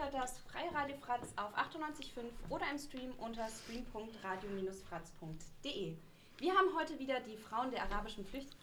hört 0.00 0.14
das 0.14 0.38
Freiradio 0.38 0.96
Fratz 0.96 1.28
auf 1.36 1.54
98.5 1.54 2.24
oder 2.48 2.64
im 2.70 2.78
Stream 2.78 3.12
unter 3.18 3.46
stream.radio-fratz.de. 3.48 5.94
Wir 6.38 6.54
haben 6.54 6.74
heute 6.74 6.98
wieder 6.98 7.20
die 7.20 7.36
Frauen 7.36 7.70
der 7.70 7.82
arabischen 7.82 8.24
Flücht 8.24 8.56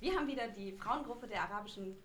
Wir 0.00 0.14
haben 0.14 0.26
wieder 0.26 0.48
die 0.48 0.72
Frauengruppe 0.72 1.28
der 1.28 1.44
arabischen 1.44 1.96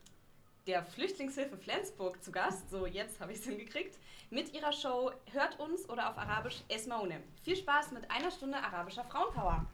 der 0.68 0.86
Flüchtlingshilfe 0.86 1.58
Flensburg 1.58 2.24
zu 2.24 2.32
Gast. 2.32 2.70
So, 2.70 2.86
jetzt 2.86 3.20
habe 3.20 3.34
ich 3.34 3.40
es 3.40 3.46
hingekriegt. 3.46 4.00
Mit 4.30 4.54
ihrer 4.54 4.72
Show 4.72 5.12
Hört 5.34 5.60
uns 5.60 5.90
oder 5.90 6.10
auf 6.10 6.18
Arabisch 6.18 6.62
Esmaune. 6.70 7.22
Viel 7.44 7.58
Spaß 7.58 7.92
mit 7.92 8.10
einer 8.10 8.32
Stunde 8.32 8.58
arabischer 8.58 9.04
Frauenpower. 9.04 9.68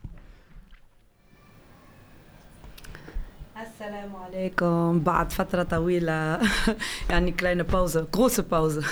السلام 3.62 4.16
عليكم. 4.16 5.00
بعد 5.00 5.32
فترة 5.32 5.64
طويلة 5.64 6.40
يعني 7.10 7.32
كلينا 7.32 7.64
باوزة 7.64 8.08
große 8.18 8.42
باوزة 8.42 8.84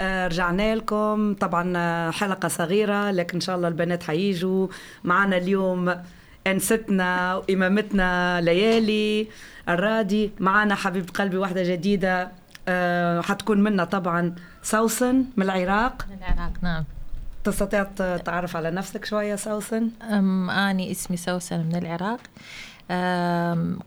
رجعنا 0.26 0.74
لكم. 0.74 1.34
طبعا 1.34 2.10
حلقة 2.10 2.48
صغيرة 2.48 3.10
لكن 3.10 3.34
إن 3.34 3.40
شاء 3.40 3.56
الله 3.56 3.68
البنات 3.68 4.02
حييجوا. 4.02 4.68
معنا 5.04 5.36
اليوم 5.36 5.94
أنستنا 6.46 7.34
وإمامتنا 7.36 8.40
ليالي 8.40 9.28
الرادي. 9.68 10.30
معنا 10.40 10.74
حبيبة 10.74 11.12
قلبي 11.12 11.36
واحدة 11.36 11.62
جديدة 11.62 12.30
أه 12.68 13.20
حتكون 13.20 13.62
منا 13.62 13.84
طبعا 13.84 14.34
سوسن 14.62 15.24
من 15.36 15.44
العراق. 15.44 16.06
من 16.10 16.16
العراق 16.16 16.52
نعم. 16.62 16.84
تستطيع 17.44 17.82
تعرف 18.16 18.56
على 18.56 18.70
نفسك 18.70 19.04
شوية 19.04 19.36
سوسن؟ 19.36 19.90
أم 20.10 20.50
أني 20.50 20.90
اسمي 20.90 21.16
سوسن 21.16 21.60
من 21.60 21.76
العراق. 21.76 22.20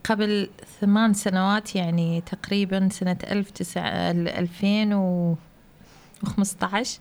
قبل 0.04 0.48
ثمان 0.80 1.14
سنوات 1.14 1.76
يعني 1.76 2.20
تقريبا 2.20 2.88
سنة 2.92 3.16
ألف 3.30 3.50
تسع 3.50 3.88
ألفين 4.10 4.94
و 4.94 5.36
15 6.24 7.00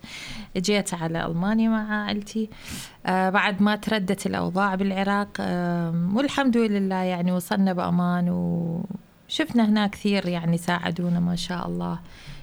جيت 0.58 0.94
على 0.94 1.25
ألمانيا 1.25 1.70
مع 1.70 2.03
عائلتي. 2.03 2.50
آه 3.05 3.30
بعد 3.30 3.61
ما 3.61 3.75
تردت 3.75 4.25
الأوضاع 4.25 4.75
بالعراق 4.75 5.27
آه 5.39 6.09
والحمد 6.14 6.58
لله 6.58 6.95
يعني 6.95 7.31
وصلنا 7.31 7.73
بأمان 7.73 8.30
وشفنا 8.30 9.66
هنا 9.66 9.88
كثير 9.88 10.27
يعني 10.27 10.58
ساعدونا 10.58 11.20
ما 11.20 11.36
شاء 11.36 11.67
الله. 11.67 12.00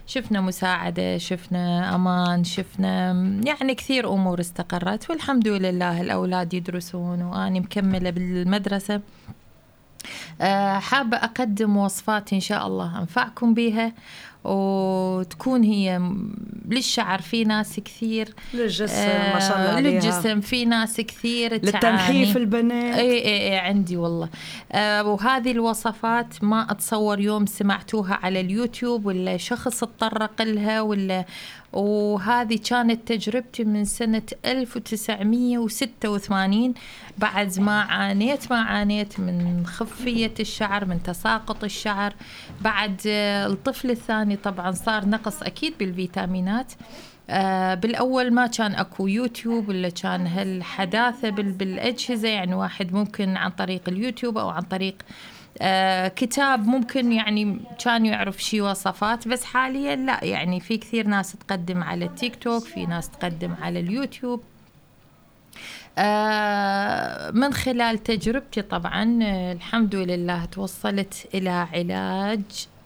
شفنا 0.07 0.41
مساعدة 0.41 1.19
شفنا 1.19 1.95
أمان 1.95 2.45
شفنا 2.45 3.13
يعني 3.47 3.75
كثير 3.75 4.13
أمور 4.13 4.41
استقرت 4.41 5.11
والحمد 5.11 5.49
لله 5.49 6.01
الأولاد 6.01 6.55
يدرسون 6.55 7.23
وأنا 7.23 7.61
مكملة 7.61 8.11
بالمدرسة. 8.11 9.01
حابة 10.79 11.17
أقدم 11.17 11.77
وصفات 11.77 12.33
إن 12.33 12.41
شاء 12.41 12.67
الله 12.67 12.99
أنفعكم 13.01 13.55
بها 13.55 13.93
وتكون 14.45 15.63
هي 15.63 16.01
للشعر 16.69 17.21
في 17.21 17.45
ناس 17.45 17.81
كثير 17.81 18.35
للجسم 18.55 18.95
آه 18.95 19.35
ما 19.35 19.41
شاء 19.41 19.59
الله 19.59 19.69
عليها. 19.71 19.91
للجسم 19.91 20.41
في 20.41 20.65
ناس 20.65 21.01
كثير 21.01 21.53
للتنحيف 21.55 22.37
البنات. 22.37 22.99
إي 22.99 23.25
إي, 23.25 23.53
إي 23.53 23.59
عندي 23.59 23.97
والله. 23.97 24.29
آه 24.73 25.05
وهذه 25.05 25.51
الوصفات 25.51 26.45
ما 26.45 26.71
أتصور 26.71 27.21
يوم 27.21 27.47
سمعتوها 27.47 28.15
على 28.23 28.41
اليوتيوب 28.41 29.07
ولا 29.07 29.37
شخص 29.37 29.81
تطرق 29.81 30.43
لها 30.43 30.81
ولا 30.81 31.25
وهذه 31.77 32.59
كانت 32.71 33.09
تجربتي 33.13 33.65
من 33.65 33.85
سنة 33.85 34.23
1986 34.45 36.75
بعد 37.19 37.61
ما 37.61 37.81
عانيت 37.81 38.53
ما 38.53 38.61
عانيت 38.61 39.21
من 39.21 39.67
خفية 39.67 40.35
الشعر 40.41 40.85
من 40.85 41.03
تساقط 41.03 41.65
الشعر. 41.65 42.15
بعد 42.61 43.01
الطفل 43.07 43.91
الثاني 43.91 44.37
طبعا 44.37 44.73
صار 44.73 45.09
نقص 45.09 45.43
أكيد 45.43 45.75
بالفيتامينات. 45.79 46.73
آه 47.31 47.75
بالأول 47.75 48.35
ما 48.35 48.47
كان 48.47 48.75
أكو 48.75 49.07
يوتيوب 49.07 49.69
ولا 49.69 49.89
كان 49.89 50.27
هالحداثة 50.27 51.31
بالأجهزة 51.31 52.29
يعني 52.29 52.55
واحد 52.55 52.93
ممكن 52.93 53.37
عن 53.37 53.51
طريق 53.51 53.83
اليوتيوب 53.89 54.39
أو 54.39 54.49
عن 54.49 54.63
طريق 54.63 54.97
آه 55.03 55.36
كتاب 56.09 56.67
ممكن 56.67 57.13
يعني 57.13 57.61
كان 57.85 58.07
يعرف 58.07 58.43
شي 58.43 58.61
وصفات 58.61 59.29
بس 59.29 59.45
حاليا 59.45 59.97
لا. 59.97 60.25
يعني 60.25 60.61
في 60.61 60.77
كثير 60.79 61.07
ناس 61.07 61.33
تقدم 61.33 61.83
على 61.83 62.05
التيك 62.05 62.37
توك 62.37 62.65
في 62.65 62.87
ناس 62.87 63.11
تقدم 63.11 63.55
على 63.63 63.81
اليوتيوب. 63.81 64.43
آه 65.99 67.31
من 67.31 67.53
خلال 67.55 68.03
تجربتي 68.03 68.63
طبعا 68.63 69.19
آه 69.23 69.53
الحمد 69.53 69.95
لله 69.95 70.45
توصلت 70.45 71.29
إلى 71.35 71.51
علاج 71.51 72.41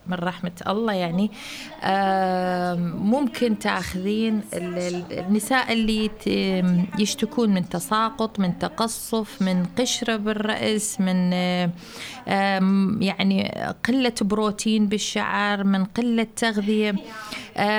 من 0.07 0.13
رحمة 0.13 0.51
الله 0.67 0.93
يعني 0.93 1.31
ممكن 2.97 3.59
تاخذين 3.59 4.41
النساء 4.53 5.73
اللي 5.73 6.11
يشتكون 6.99 7.49
من 7.49 7.69
تساقط 7.69 8.39
من 8.39 8.59
تقصف 8.59 9.41
من 9.41 9.65
قشرة 9.79 10.15
بالرأس 10.15 11.01
من 11.01 11.33
يعني 13.01 13.51
قلة 13.87 14.13
بروتين 14.21 14.87
بالشعر 14.87 15.63
من 15.63 15.85
قلة 15.85 16.27
تغذية. 16.35 16.95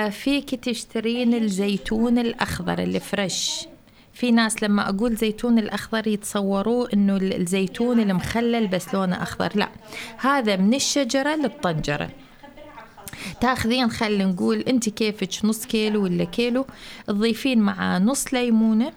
فيك 0.09 0.55
تشترين 0.55 1.33
الزيتون 1.33 2.17
الأخضر 2.17 2.79
الفريش 2.79 3.65
في 4.13 4.31
ناس 4.31 4.63
لما 4.63 4.89
أقول 4.89 5.15
زيتون 5.15 5.59
الأخضر 5.59 6.07
يتصوروه 6.07 6.89
إنه 6.93 7.17
الزيتون 7.17 7.99
المخلل 7.99 8.67
بس 8.67 8.93
لونه 8.93 9.23
أخضر 9.23 9.51
لا. 9.55 9.69
هذا 10.17 10.55
من 10.55 10.73
الشجرة 10.73 11.35
للطنجرة. 11.35 12.09
تاخذين 13.41 13.89
خلينا 13.89 14.25
نقول 14.25 14.59
أنت 14.59 14.89
كيفك 14.89 15.45
نص 15.45 15.65
كيلو 15.65 16.03
ولا 16.03 16.23
كيلو. 16.23 16.65
تضيفين 17.07 17.59
مع 17.59 17.97
نص 17.97 18.33
ليمونة 18.33 18.91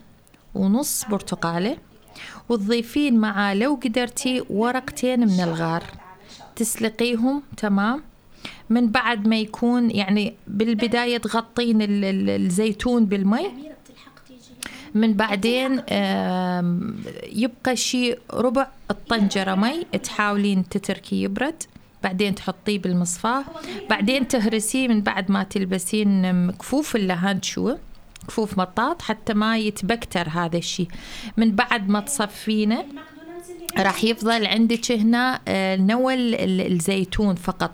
ونص 0.54 1.04
برتقالة. 1.04 1.77
وتضيفين 2.48 3.19
معاه 3.19 3.54
لو 3.54 3.81
قدرتي 3.84 4.43
ورقتين 4.50 5.21
من 5.21 5.41
الغار. 5.41 5.84
تسلقيهم 6.56 7.43
تمام. 7.56 8.03
من 8.71 8.88
بعد 8.91 9.28
ما 9.28 9.37
يكون 9.37 9.91
يعني 9.91 10.34
بالبداية 10.47 11.19
تغطين 11.19 11.78
الزيتون 11.81 13.04
بالمي. 13.06 13.76
من 14.97 15.15
بعدين 15.15 15.73
يبقى 17.33 17.77
شي 17.77 18.15
ربع 18.33 18.67
الطنجرة 18.91 19.55
مي 19.55 19.84
تحاولين 20.03 20.69
تتركي 20.69 21.23
يبرد 21.23 21.62
بعدين 22.03 22.34
تحطيه 22.34 22.79
بالمصفاة 22.79 23.45
بعدين 23.91 24.29
تهرسيه 24.29 24.89
من 24.89 25.01
بعد 25.01 25.31
ما 25.31 25.43
تلبسين 25.43 26.51
كفوف 26.51 26.97
اللهانشوه 26.97 27.79
كفوف 28.29 28.59
مطاط 28.59 29.03
حتى 29.03 29.34
ما 29.34 29.59
يتبكتر 29.59 30.29
هذا 30.29 30.57
الشيء 30.59 30.89
من 31.37 31.51
بعد 31.53 31.89
ما 31.89 32.01
تصفينه 32.01 32.84
راح 33.79 34.05
يفضل 34.05 34.47
عندك 34.47 34.93
هنا 34.93 35.41
نوى 35.77 36.15
الزيتون 36.67 37.35
فقط. 37.35 37.71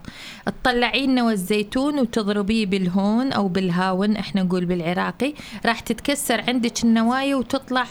تطلعين 0.46 1.14
نوى 1.14 1.32
الزيتون 1.32 1.98
وتضربيه 1.98 2.66
بالهون 2.66 3.32
أو 3.32 3.48
بالهاون 3.48 4.16
إحنا 4.16 4.42
نقول 4.42 4.64
بالعراقي. 4.64 5.34
راح 5.66 5.80
تتكسر 5.80 6.44
عندك 6.48 6.84
النوايا 6.84 7.36
وتطلع 7.36 7.86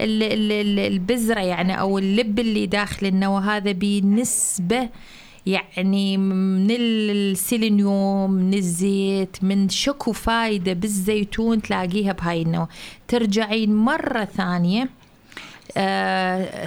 البذره 0.00 1.40
يعني 1.40 1.80
أو 1.80 1.98
اللب 1.98 2.38
اللي 2.38 2.66
داخل 2.66 3.06
النوى 3.06 3.42
هذا 3.42 3.72
بنسبة 3.72 4.88
يعني 5.46 6.16
من 6.16 6.70
السيلينيوم 6.70 8.30
من 8.30 8.54
الزيت 8.54 9.36
من 9.42 9.68
شكو 9.68 10.12
فايدة 10.12 10.72
بالزيتون 10.72 11.62
تلاقيها 11.62 12.12
بهاي 12.12 12.42
النوع 12.42 12.68
ترجعين 13.08 13.74
مرة 13.74 14.24
ثانية 14.24 14.82
آه 14.82 15.03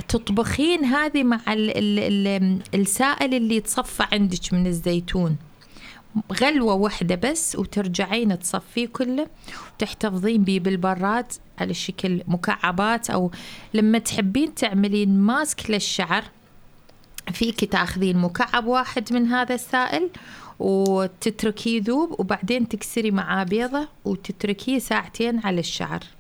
تطبخين 0.08 0.86
هذه 0.86 1.24
مع 1.24 1.40
ال 1.48 1.78
ال 1.78 2.00
ال 2.28 2.60
السائل 2.74 3.34
اللي 3.34 3.56
يتصفى 3.56 4.04
عندك 4.12 4.54
من 4.54 4.68
الزيتون. 4.68 5.38
غلوة 6.42 6.74
واحدة 6.74 7.16
بس 7.16 7.56
وترجعين 7.56 8.40
تصفيه 8.40 8.88
كله 8.88 9.28
وتحتفظين 9.76 10.44
بيه 10.44 10.60
بالبراد 10.60 11.26
على 11.60 11.74
شكل 11.74 12.24
مكعبات 12.28 13.10
أو 13.10 13.32
لما 13.74 14.00
تحبين 14.00 14.56
تعملين 14.56 15.20
ماسك 15.20 15.72
للشعر 15.72 16.24
فيك 17.32 17.66
تاخذين 17.66 18.18
مكعب 18.18 18.66
واحد 18.66 19.14
من 19.14 19.26
هذا 19.28 19.56
السائل 19.56 20.10
وتتركيه 20.60 21.78
يذوب 21.78 22.20
وبعدين 22.20 22.68
تكسري 22.68 23.12
معاه 23.12 23.44
بيضة 23.44 23.88
وتتركيه 24.06 24.80
ساعتين 24.80 25.40
على 25.40 25.60
الشعر. 25.60 26.00
آه 26.00 26.17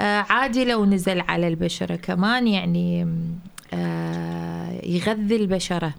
عادي 0.00 0.64
لو 0.64 0.84
نزل 0.84 1.20
على 1.20 1.48
البشرة 1.48 1.96
كمان 1.96 2.48
يعني 2.48 3.06
آه 3.74 4.80
يغذي 4.86 5.36
البشرة 5.36 5.94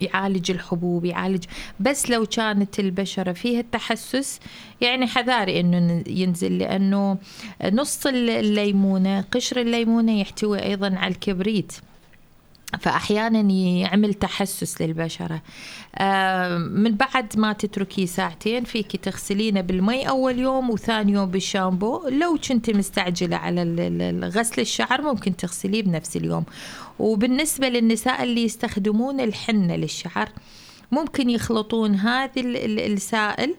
يعالج 0.00 0.50
الحبوب 0.50 1.04
يعالج 1.04 1.44
بس 1.80 2.10
لو 2.10 2.26
كانت 2.26 2.80
البشرة 2.80 3.32
فيها 3.32 3.60
التحسس 3.60 4.40
يعني 4.80 5.06
حذاري 5.06 5.60
إنه 5.60 6.04
ينزل 6.06 6.58
لأنه 6.58 7.18
نص 7.64 8.06
الليمونة 8.06 9.20
قشر 9.20 9.60
الليمونة 9.60 10.20
يحتوي 10.20 10.62
أيضا 10.62 10.94
على 10.96 11.14
الكبريت. 11.14 11.72
فأحيانا 12.80 13.52
يعمل 13.52 14.14
تحسس 14.14 14.82
للبشرة. 14.82 15.42
آه، 15.94 16.58
من 16.58 16.94
بعد 16.94 17.38
ما 17.38 17.52
تتركيه 17.52 18.06
ساعتين 18.06 18.64
فيك 18.64 18.96
تغسلينه 18.96 19.60
بالمي 19.60 20.08
أول 20.08 20.38
يوم 20.38 20.70
وثاني 20.70 21.12
يوم 21.12 21.30
بالشامبو. 21.30 22.08
لو 22.08 22.38
كنت 22.48 22.70
مستعجلة 22.70 23.36
على 23.36 24.30
غسل 24.34 24.60
الشعر 24.60 25.02
ممكن 25.02 25.36
تغسليه 25.36 25.82
بنفس 25.82 26.16
اليوم. 26.16 26.44
وبالنسبة 26.98 27.68
للنساء 27.68 28.22
اللي 28.22 28.44
يستخدمون 28.44 29.20
الحنة 29.20 29.76
للشعر 29.76 30.28
ممكن 30.92 31.30
يخلطون 31.30 31.94
هذه 31.94 32.40
السائل 32.86 33.54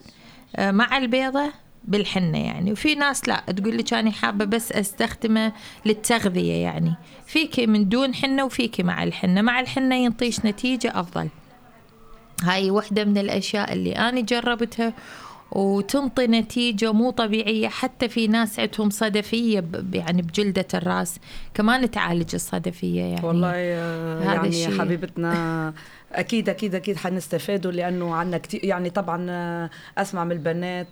آه، 0.56 0.70
مع 0.70 0.98
البيضة 0.98 1.52
بالحنة 1.88 2.38
يعني. 2.38 2.72
وفي 2.72 2.94
ناس 2.94 3.28
لا 3.28 3.44
تقول 3.56 3.78
لك 3.78 3.94
أنا 3.94 4.10
حابة 4.10 4.44
بس 4.44 4.72
أستخدمه 4.72 5.52
للتغذية 5.86 6.52
يعني. 6.52 6.94
فيكي 7.26 7.66
من 7.66 7.88
دون 7.88 8.14
حنة 8.14 8.44
وفيكي 8.44 8.82
مع 8.82 9.04
الحنة. 9.04 9.42
مع 9.42 9.60
الحنة 9.60 9.94
ينطيش 9.94 10.46
نتيجة 10.46 11.00
أفضل. 11.00 11.28
هاي 12.42 12.70
وحدة 12.70 13.04
من 13.04 13.18
الأشياء 13.18 13.72
اللي 13.72 13.92
أنا 13.92 14.20
جربتها 14.20 14.92
وتنطي 15.52 16.26
نتيجة 16.26 16.92
مو 16.92 17.10
طبيعية 17.10 17.68
حتى 17.68 18.08
في 18.08 18.26
ناس 18.26 18.58
عندهم 18.60 18.90
صدفية 18.90 19.64
يعني 19.92 20.22
بجلدة 20.22 20.66
الرأس 20.74 21.18
كمان 21.54 21.90
تعالج 21.90 22.34
الصدفية 22.34 23.02
يعني 23.02 23.26
والله 23.26 23.54
يعني 23.54 24.48
الشيء. 24.48 24.78
حبيبتنا 24.78 25.72
أكيد 26.12 26.48
أكيد 26.48 26.74
أكيد 26.74 26.96
حنستفادوا 26.96 27.72
لأنه 27.72 28.14
عندنا 28.14 28.38
كثير 28.38 28.64
يعني 28.64 28.90
طبعا 28.90 29.70
أسمع 29.98 30.24
من 30.24 30.32
البنات 30.32 30.88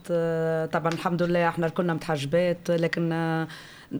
طبعا 0.72 0.92
الحمد 0.92 1.22
لله 1.22 1.48
إحنا 1.48 1.68
كنا 1.68 1.94
متحجبات 1.94 2.70
لكن 2.70 3.12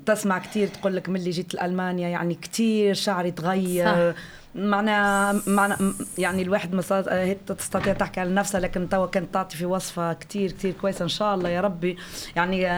تسمع 0.06 0.38
كثير 0.38 0.68
تقول 0.68 0.96
لك 0.96 1.08
ملي 1.08 1.30
جيت 1.30 1.54
لألمانيا 1.54 2.08
يعني 2.08 2.34
كثير 2.34 2.94
شعري 2.94 3.30
تغير 3.30 4.12
صح. 4.12 4.18
معناها 4.54 5.40
معنى 5.46 5.74
يعني 6.18 6.42
الواحد 6.42 6.82
هيك 7.08 7.38
تستطيع 7.46 7.92
تحكي 7.92 8.20
على 8.20 8.34
نفسها 8.34 8.60
لكن 8.60 8.88
توا 8.88 9.06
كانت 9.06 9.34
تعطي 9.34 9.56
في 9.56 9.66
وصفة 9.66 10.12
كثير 10.12 10.52
كثير 10.52 10.72
كويسة 10.72 11.02
إن 11.02 11.08
شاء 11.08 11.34
الله 11.34 11.48
يا 11.48 11.60
ربي 11.60 11.96
يعني 12.36 12.68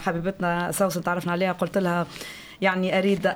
حبيبتنا 0.00 0.72
سوسن 0.72 1.02
تعرفنا 1.02 1.32
عليها 1.32 1.52
قلت 1.52 1.78
لها 1.78 2.06
يعني 2.60 2.98
أريد 2.98 3.32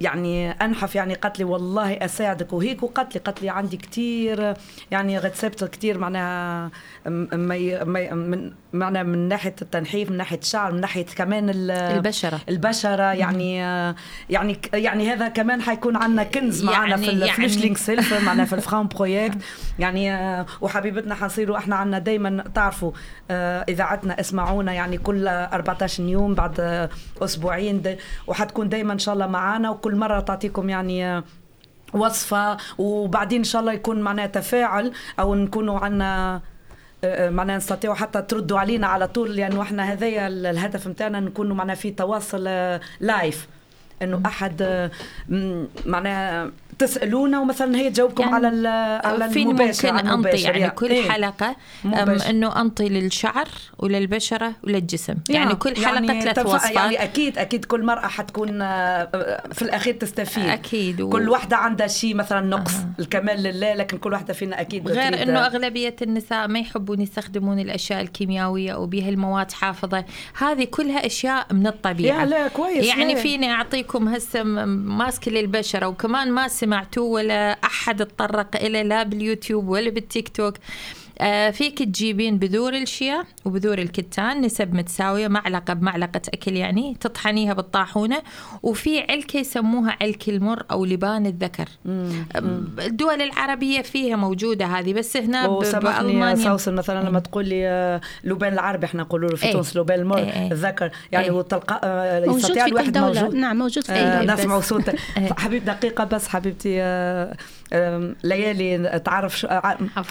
يعني 0.00 0.50
أنحف 0.50 0.94
يعني 0.94 1.14
قالت 1.14 1.38
لي 1.38 1.44
والله 1.44 1.92
أساعدك. 1.92 2.52
وهيك 2.52 2.82
وقالت 2.82 3.14
لي 3.14 3.20
قالت 3.20 3.42
لي 3.42 3.50
عندي 3.50 3.76
كثير 3.76 4.54
يعني 4.90 5.18
Rezepte 5.18 5.64
كثير 5.64 5.98
معناها 5.98 6.70
من 7.06 8.52
معناها 8.72 9.02
من 9.02 9.28
ناحية 9.28 9.54
التنحيف 9.62 10.10
من 10.10 10.16
ناحية 10.16 10.38
الشعر 10.38 10.72
من 10.72 10.80
ناحية 10.80 11.04
كمان 11.04 11.50
البشرة. 11.50 12.40
البشرة. 12.48 13.12
يعني 13.12 13.56
يعني 14.30 14.58
يعني 14.74 15.12
هذا 15.12 15.28
كمان 15.28 15.62
حيكون 15.62 15.96
عندنا 15.96 16.22
كنز 16.22 16.64
معنا 16.64 16.88
يعني 16.88 17.06
في 17.06 17.12
ال 17.12 17.16
Flüchtlings 17.16 17.64
يعني 17.64 17.74
Hilfe 17.74 18.24
معنا 18.24 18.44
في 18.44 18.52
ال 18.52 18.57
Frauen 18.57 18.88
Projekt 18.88 19.38
يعني 19.78 20.16
وحبيبتنا 20.60 21.14
حنصيروا 21.14 21.58
إحنا 21.58 21.76
عندنا 21.76 21.98
دائما 21.98 22.44
تعرفوا 22.54 22.92
إذاعتنا 23.68 24.20
اسمعونا 24.20 24.72
يعني 24.72 24.98
كل 24.98 25.28
14 25.28 26.02
يوم 26.02 26.34
بعد 26.34 26.88
أسبوعين. 27.22 27.82
وحتكون 28.36 28.68
دائما 28.68 28.92
إن 28.92 28.98
شاء 28.98 29.14
الله 29.14 29.26
معنا 29.26 29.70
وكل 29.70 29.96
مرة 29.96 30.20
تعطيكم 30.20 30.68
يعني 30.70 31.22
وصفة 31.92 32.56
وبعدين 32.78 33.38
إن 33.38 33.44
شاء 33.44 33.60
الله 33.60 33.72
يكون 33.72 34.00
معناها 34.00 34.26
تفاعل 34.26 34.92
أو 35.20 35.34
نكونوا 35.34 35.78
عندنا 35.78 36.40
آه، 37.04 37.30
معناها 37.30 37.56
نستطيعوا 37.56 37.94
حتى 37.94 38.22
تردوا 38.22 38.58
علينا 38.58 38.86
على 38.86 39.08
طول 39.08 39.36
لأنه 39.36 39.62
إحنا 39.62 39.92
هذايا 39.92 40.26
الهدف 40.26 40.88
نتاعنا 40.88 41.20
نكونوا 41.20 41.56
معناها 41.56 41.74
في 41.74 41.90
تواصل 41.90 42.44
لايف 43.00 43.48
آه، 43.48 43.55
إنه 44.02 44.22
أحد 44.26 44.90
معناها 45.86 46.50
تسألونا 46.78 47.40
ومثلا 47.40 47.76
هي 47.76 47.90
تجاوبكم 47.90 48.22
يعني 48.22 48.46
على 48.46 48.68
على 49.04 49.30
فين 49.30 49.48
ممكن 49.48 49.88
أنطي 49.88 50.28
يعني, 50.28 50.58
يعني 50.60 50.70
كل 50.70 50.90
إيه؟ 50.90 51.10
حلقة 51.10 51.56
إنه 52.30 52.60
أنطي 52.60 52.88
للشعر 52.88 53.48
وللبشرة 53.78 54.52
وللجسم. 54.64 55.14
يعني, 55.28 55.44
يعني 55.44 55.54
كل 55.54 55.76
حلقة 55.76 56.04
يعني 56.04 56.20
ثلاث 56.20 56.46
وصفات 56.46 56.74
يعني 56.74 57.02
أكيد 57.02 57.38
أكيد 57.38 57.64
كل 57.64 57.84
مرأة 57.84 58.06
حتكون 58.06 58.62
آه، 58.62 59.42
في 59.52 59.62
الأخير 59.62 59.94
تستفيد. 59.94 60.48
أكيد 60.48 61.00
و... 61.00 61.10
كل 61.10 61.28
واحدة 61.28 61.56
عندها 61.56 61.86
شيء 61.86 62.14
مثلا 62.14 62.40
نقص 62.40 62.74
أه. 62.74 62.88
الكمال 62.98 63.42
لله 63.42 63.74
لكن 63.74 63.98
كل 63.98 64.12
واحدة 64.12 64.34
فينا 64.34 64.60
أكيد 64.60 64.88
غير 64.88 65.22
إنه 65.22 65.46
أغلبية 65.46 65.96
النساء 66.02 66.48
ما 66.48 66.58
يحبون 66.58 67.00
يستخدمون 67.00 67.58
الأشياء 67.58 68.00
الكيميائية 68.00 68.74
وبها 68.74 69.08
المواد 69.08 69.52
حافظة. 69.52 70.04
هذه 70.38 70.64
كلها 70.64 71.06
أشياء 71.06 71.46
من 71.52 71.66
الطبيعة. 71.66 72.20
يا 72.20 72.26
لا 72.26 72.48
كويس 72.48 72.86
يعني. 72.86 73.16
فيني 73.16 73.46
اعطيكم 73.86 74.08
هسه 74.08 74.42
ماسك 74.42 75.28
للبشره 75.28 75.86
وكمان 75.86 76.32
ما 76.32 76.48
سمعتوه 76.48 77.04
ولا 77.04 77.50
أحد 77.52 78.06
تطرق 78.06 78.56
إليه 78.56 78.82
لا 78.82 79.02
باليوتيوب 79.02 79.68
ولا 79.68 79.90
بالتيك 79.90 80.28
توك. 80.28 80.54
آه 81.20 81.50
فيك 81.50 81.78
تجيبين 81.78 82.38
بذور 82.38 82.74
الشيا 82.74 83.24
وبذور 83.44 83.78
الكتان 83.78 84.40
نسب 84.40 84.74
متساوية 84.74 85.28
معلقة 85.28 85.74
بمعلقة 85.74 86.20
أكل 86.34 86.56
يعني 86.56 86.96
تطحنيها 87.00 87.52
بالطاحونة 87.52 88.22
وفي 88.62 89.00
علكة 89.00 89.38
يسموها 89.38 89.96
علك 90.00 90.28
المر 90.28 90.62
أو 90.70 90.84
لبان 90.84 91.26
الذكر. 91.26 91.68
الدول 91.86 93.22
العربية 93.22 93.82
فيها 93.82 94.16
موجودة 94.16 94.66
هذه 94.66 94.92
بس 94.92 95.16
هنا 95.16 95.48
بألمانيا. 95.78 96.44
سوسن 96.44 96.74
مثلا 96.74 97.08
لما 97.08 97.20
تقول 97.20 97.48
لي 97.48 97.68
آه، 97.68 98.00
لبان 98.24 98.52
العربي 98.52 98.86
إحنا 98.86 99.02
نقول 99.02 99.20
له 99.22 99.28
في 99.36 99.46
إيه. 99.46 99.52
تونس 99.52 99.76
لبان 99.76 100.00
المر 100.00 100.18
إيه 100.18 100.32
إيه. 100.32 100.52
الذكر. 100.52 100.90
يعني 101.12 101.30
إيه. 101.30 101.42
تلقى 101.42 101.80
آه، 101.84 102.24
يستطيع 102.24 102.66
الواحد 102.66 102.98
موجود. 102.98 103.34
نعم 103.34 103.58
موجود 103.58 103.84
في 103.84 103.92
آه 103.92 104.22
نسمع 104.22 104.60
صوت 104.60 104.88
إيه. 104.88 104.96
حبيب 105.38 105.64
دقيقة 105.64 106.04
بس 106.04 106.28
حبيبتي 106.28 106.82
آه 106.82 107.36
ليالي 108.24 109.00
تعرف 109.04 109.38
شو 109.38 109.48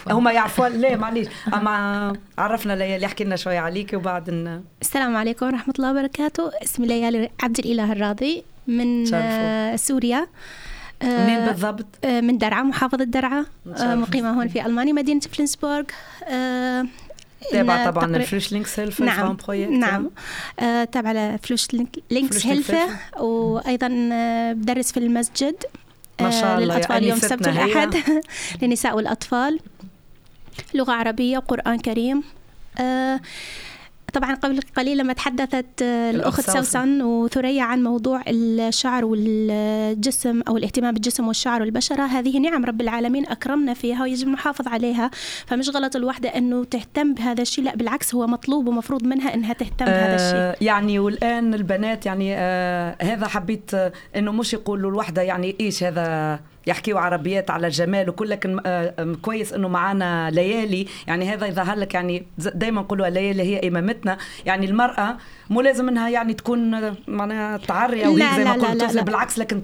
هم 0.10 0.28
يعرفوا 0.28 0.68
لا 0.68 0.96
معليش. 0.98 1.28
أما 1.54 2.14
عرفنا 2.38 2.74
ليالي 2.74 3.06
احكي 3.06 3.24
لنا 3.24 3.36
شوي 3.36 3.58
عليك 3.58 3.94
وبعد 3.94 4.30
السلام 4.82 5.16
عليكم 5.18 5.46
ورحمة 5.46 5.74
الله 5.80 5.92
وبركاته. 5.92 6.52
اسمي 6.64 6.88
ليالي 6.88 7.30
عبد 7.44 7.60
الإله 7.60 7.92
الراضي 7.92 8.44
من 8.68 9.14
آه 9.14 9.76
سوريا. 9.76 10.28
منين 11.04 11.30
آه، 11.30 11.52
بالضبط؟ 11.52 11.86
آه 12.06 12.22
من 12.22 12.38
درعا 12.38 12.64
محافظة 12.64 13.04
درعا. 13.04 13.46
مقيمة 13.82 14.30
هون 14.30 14.48
في 14.48 14.66
ألمانيا 14.66 14.94
مدينة 14.94 15.20
فلنسبورغ 15.20 15.84
آه 16.24 16.86
تابع 17.52 17.92
طبعا 17.92 18.16
ال 18.16 18.52
Flüchtlingshilfe 18.54 19.02
نعم. 19.02 19.38
نعم. 19.70 20.10
آه 20.60 20.84
تابع 20.84 21.12
لفلوش 21.12 21.68
لينكس 22.12 22.46
هيلف 22.46 22.76
وأيضا 23.20 24.10
آه، 24.14 24.54
بدرس 24.54 24.92
في 24.92 25.00
المسجد. 25.00 25.56
ما 26.22 26.32
شاء 26.32 26.58
الله 26.58 26.66
للأطفال 26.76 27.04
يوم 27.04 27.18
السبت 27.18 27.48
والأحد 27.48 27.96
للنساء 28.62 28.96
والأطفال 28.98 29.60
لغة 30.74 30.92
عربية 30.92 31.38
وقرآن 31.38 31.80
كريم. 31.80 32.24
آه 32.80 33.20
طبعا 34.16 34.36
قبل 34.36 34.60
قليل 34.78 34.98
لما 34.98 35.14
تحدثت 35.14 35.82
آه، 35.82 36.12
الأخت 36.12 36.50
سوسن 36.50 37.02
وثريا 37.02 37.64
عن 37.64 37.84
موضوع 37.84 38.22
الشعر 38.28 39.06
والجسم 39.06 40.42
أو 40.48 40.58
الاهتمام 40.58 40.94
بالجسم 40.94 41.28
والشعر 41.28 41.62
والبشرة. 41.62 42.04
هذه 42.04 42.40
نعم 42.40 42.66
رب 42.66 42.82
العالمين 42.82 43.28
أكرمنا 43.28 43.74
فيها 43.74 44.04
ويجب 44.04 44.28
نحافظ 44.28 44.68
عليها. 44.68 45.12
فمش 45.48 45.70
غلط 45.70 45.96
الوحدة 45.96 46.30
أنه 46.30 46.64
تهتم 46.64 47.14
بهذا 47.14 47.42
الشيء. 47.42 47.64
لا 47.64 47.76
بالعكس 47.76 48.16
هو 48.16 48.28
مطلوب 48.28 48.68
ومفروض 48.68 49.04
منها 49.04 49.34
أنها 49.34 49.54
تهتم 49.54 49.86
بهذا 49.86 50.16
الشيء. 50.16 50.40
آه 50.40 50.56
يعني 50.62 51.00
والآن 51.00 51.54
البنات 51.54 52.06
يعني 52.06 52.36
آه 52.38 52.96
هذا 53.02 53.28
حبيت 53.28 53.74
آه 53.74 53.92
أنه 54.16 54.32
مش 54.32 54.54
يقولوا 54.54 54.92
الوحدة 54.92 55.22
يعني 55.22 55.56
إيش 55.60 55.84
هذا 55.84 56.40
يحكيوا 56.68 57.00
عربيات 57.00 57.52
على 57.52 57.68
الجمال 57.68 58.10
وكل 58.10 58.30
لكن 58.30 58.60
آه، 58.66 59.16
كويس 59.22 59.54
إنه 59.54 59.68
معنا 59.68 60.32
ليالي. 60.32 60.88
يعني 61.08 61.34
هذا 61.34 61.48
يظهر 61.48 61.76
لك 61.76 61.94
يعني 61.94 62.26
دائما 62.38 62.82
نقولوا 62.82 63.08
ليالي 63.08 63.44
هي 63.44 63.68
إمامتنا. 63.68 64.18
يعني 64.46 64.66
المرأة 64.66 65.18
مو 65.50 65.62
لازم 65.62 65.90
إنها 65.90 66.10
يعني 66.10 66.34
تكون 66.34 66.96
معناها 67.08 67.58
تعري 67.58 68.06
أو 68.06 68.18
زي 68.18 68.44
ما 68.44 68.54
قلت 68.54 68.96
لا. 68.96 69.02
بالعكس 69.02 69.40
لكن 69.40 69.62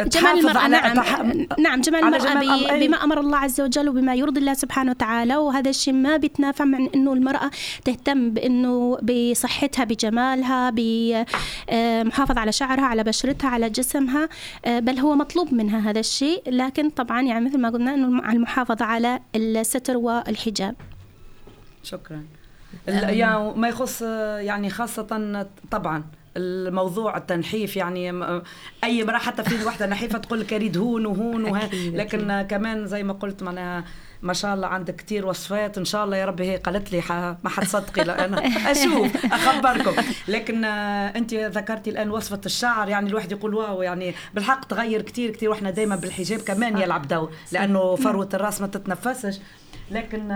جمال 0.00 0.38
المرأة 0.38 0.58
على 0.58 0.80
نعم 0.80 0.94
تح... 0.94 1.20
نعم 1.58 1.80
جمال 1.80 2.04
المرأة 2.04 2.18
جمال 2.18 2.88
بما 2.88 3.04
أمر 3.04 3.20
الله 3.20 3.38
عز 3.38 3.60
وجل 3.60 3.88
وبما 3.88 4.14
يرضي 4.14 4.40
الله 4.40 4.54
سبحانه 4.54 4.90
وتعالى 4.90 5.36
وهذا 5.36 5.70
الشيء 5.70 5.94
ما 5.94 6.16
بيتنافى 6.16 6.64
مع 6.64 6.78
إنه 6.94 7.12
المرأة 7.12 7.50
تهتم 7.84 8.30
بإنه 8.30 8.98
بصحتها 9.02 9.84
بجمالها 9.84 10.70
بمحافظة 10.70 12.40
على 12.40 12.52
شعرها 12.52 12.84
على 12.84 13.04
بشرتها 13.04 13.50
على 13.50 13.70
جسمها 13.70 14.28
آه، 14.64 14.78
بل 14.78 14.98
هو 14.98 15.14
مطلوب 15.14 15.54
منها 15.54 15.90
هذا 15.90 16.00
الشيء. 16.00 16.37
لكن 16.46 16.90
طبعا 16.90 17.22
يعني 17.22 17.44
مثل 17.44 17.60
ما 17.60 17.70
قلنا 17.70 17.94
إنه 17.94 18.32
المحافظة 18.32 18.84
على 18.84 19.20
الستر 19.36 19.96
والحجاب. 19.96 20.74
شكرا. 21.82 22.24
يعني 22.88 23.52
ما 23.52 23.68
يخص 23.68 24.02
يعني 24.38 24.70
خاصة 24.70 25.46
طبعا 25.70 26.04
الموضوع 26.36 27.16
التنحيف 27.16 27.76
يعني 27.76 28.10
أي 28.84 29.02
امرأة 29.02 29.18
حتى 29.18 29.42
في 29.42 29.64
واحدة 29.64 29.86
نحيفة 29.86 30.18
تقول 30.18 30.40
لك 30.40 30.52
أريد 30.52 30.78
هون 30.78 31.06
وهون 31.06 31.44
وه... 31.44 31.74
لكن. 31.74 32.42
كمان 32.42 32.86
زي 32.86 33.02
ما 33.02 33.12
قلت 33.12 33.42
معناها 33.42 33.84
ما 34.22 34.32
شاء 34.32 34.54
الله 34.54 34.66
عندك 34.66 34.96
كتير 34.96 35.26
وصفات 35.26 35.78
إن 35.78 35.84
شاء 35.84 36.04
الله 36.04 36.16
يا 36.16 36.26
ربي 36.26 36.50
هي 36.50 36.56
قالت 36.56 36.92
لي. 36.92 37.02
ما 37.44 37.50
حتصدقي 37.50 38.04
لا 38.04 38.24
أنا 38.24 38.38
أشوف 38.72 39.26
أخبركم 39.32 40.02
لكن 40.28 40.64
آه، 40.64 41.16
أنت 41.16 41.34
ذكرتي 41.34 41.90
الآن 41.90 42.10
وصفة 42.10 42.40
الشعر 42.46 42.88
يعني 42.88 43.08
الواحد 43.08 43.32
يقول 43.32 43.54
واو 43.54 43.82
يعني 43.82 44.14
بالحق 44.34 44.64
تغير 44.64 45.02
كتير 45.02 45.30
كتير 45.30 45.50
وإحنا 45.50 45.70
دائما 45.70 45.96
بالحجاب 45.96 46.40
كمان 46.40 46.78
يلعب 46.78 47.08
دور 47.08 47.32
لأنه 47.52 47.96
فروة 47.96 48.28
الرأس 48.34 48.60
ما 48.60 48.66
تتنفسش 48.66 49.38
لكن 49.90 50.32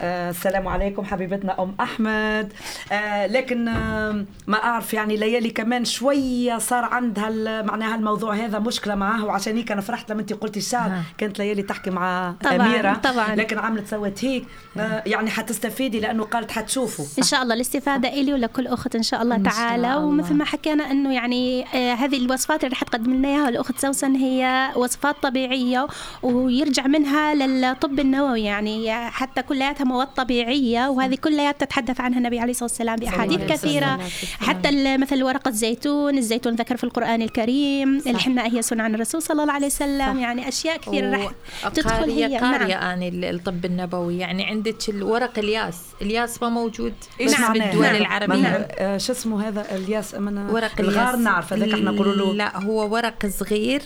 آه 0.00 0.10
آه 0.10 0.30
السلام 0.30 0.68
عليكم 0.68 1.04
حبيبتنا 1.04 1.62
أم 1.62 1.74
أحمد. 1.80 2.52
آه 2.92 3.26
لكن 3.26 3.68
آه 3.68 4.24
ما 4.46 4.64
أعرف 4.64 4.94
يعني 4.94 5.16
ليالي 5.16 5.50
كمان 5.50 5.84
شوية 5.84 6.58
صار 6.58 6.84
عندها 6.84 7.62
معناها 7.62 7.94
الموضوع 7.94 8.34
هذا 8.34 8.58
مشكلة 8.58 8.94
معاه 8.94 9.24
وعشان 9.24 9.56
هيك 9.56 9.72
أنا 9.72 9.80
فرحت 9.80 10.10
لما 10.12 10.20
انت 10.20 10.32
قلتي 10.32 10.58
الشعر. 10.58 10.92
كانت 11.18 11.38
ليالي 11.38 11.62
تحكي 11.62 11.90
مع 11.90 12.34
طبعاً 12.44 12.56
أميرة. 12.56 12.94
طبعاً. 12.94 13.34
لكن 13.34 13.58
عملت 13.58 13.86
سوت 13.86 14.24
هيك. 14.24 14.44
آه 14.78 15.02
يعني 15.06 15.30
حتستفيدي 15.30 16.00
لأنه 16.00 16.24
قالت 16.24 16.50
حتشوفوا. 16.50 17.04
إن 17.18 17.22
شاء 17.22 17.42
الله 17.42 17.54
الاستفادة 17.54 18.08
إلي 18.08 18.32
ولكل 18.32 18.66
أخت 18.66 18.96
إن 18.96 19.02
شاء 19.02 19.22
الله 19.22 19.36
إن 19.36 19.44
شاء 19.44 19.52
تعالى. 19.54 19.76
الله. 19.76 19.98
ومثل 19.98 20.34
ما 20.34 20.44
حكينا 20.44 20.90
إنه 20.90 21.14
يعني 21.14 21.64
آه 21.74 21.94
هذه 21.94 22.16
الوصفات 22.16 22.64
اللي 22.64 22.72
رح 22.72 22.82
تقدم 22.82 23.12
لنا 23.14 23.28
إياها 23.28 23.48
الأخت 23.48 23.78
سوسن 23.78 24.14
هي 24.14 24.70
وصفات 24.76 25.16
طبيعية 25.22 25.86
ويرجع 26.22 26.86
منها 26.86 27.34
للطب 27.34 28.00
النووي 28.00 28.42
يعني 28.44 28.92
حتى 29.10 29.42
كلياتها 29.42 29.84
مواد 29.90 30.06
طبيعيه 30.06 30.88
وهذه 30.88 31.14
كلياتها 31.14 31.66
تتحدث 31.66 32.00
عنها 32.00 32.18
النبي 32.18 32.38
عليه 32.40 32.50
الصلاة 32.50 32.64
والسلام 32.70 32.96
باحاديث 32.96 33.34
الله 33.34 33.44
عليه 33.44 33.54
كثيرة. 33.54 33.94
وسلم. 33.94 34.48
حتى 34.48 34.68
ال- 34.68 35.00
مثل 35.00 35.22
ورق 35.22 35.48
الزيتون 35.48 36.18
الزيتون 36.18 36.54
ذكر 36.54 36.76
في 36.76 36.84
القرآن 36.84 37.22
الكريم 37.22 38.02
الحناء 38.06 38.50
هي 38.54 38.62
سنن 38.62 38.80
عن 38.80 38.94
الرسول 38.94 39.22
صلى 39.22 39.42
الله 39.42 39.52
عليه 39.54 39.66
وسلم. 39.66 40.18
يعني 40.18 40.48
أشياء 40.48 40.76
كثيرة 40.76 41.16
رح 41.64 41.68
تدخل 41.68 42.10
هي. 42.10 42.38
قارية 42.38 42.74
نعم. 42.74 42.92
أنا 42.92 43.08
ال- 43.08 43.24
الطب 43.24 43.64
النبوي. 43.64 44.18
يعني 44.18 44.44
عندك 44.44 44.88
الورق 44.88 45.38
الياس. 45.38 45.76
الياس 46.02 46.42
ما 46.42 46.48
موجود 46.48 46.92
إيش 47.20 47.32
بس 47.34 47.40
معناه؟ 47.40 47.66
بالدول 47.66 47.82
نعم. 47.82 47.94
العربية. 47.96 48.46
آه 48.48 48.98
شو 48.98 49.12
اسمه 49.12 49.48
هذا؟ 49.48 49.76
الياس 49.76 50.14
من 50.14 50.38
ورق 50.50 50.80
الغار 50.80 51.16
نعرف 51.16 51.52
هذاك 51.52 51.68
إحنا 51.68 51.90
نقولوا 51.90 52.14
له. 52.14 52.32
لا 52.32 52.56
هو 52.62 52.94
ورق 52.94 53.26
صغير 53.26 53.82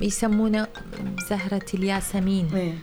يسمونه 0.00 0.66
زهرة 1.30 1.66
الياسمين. 1.74 2.48
إيه. 2.54 2.74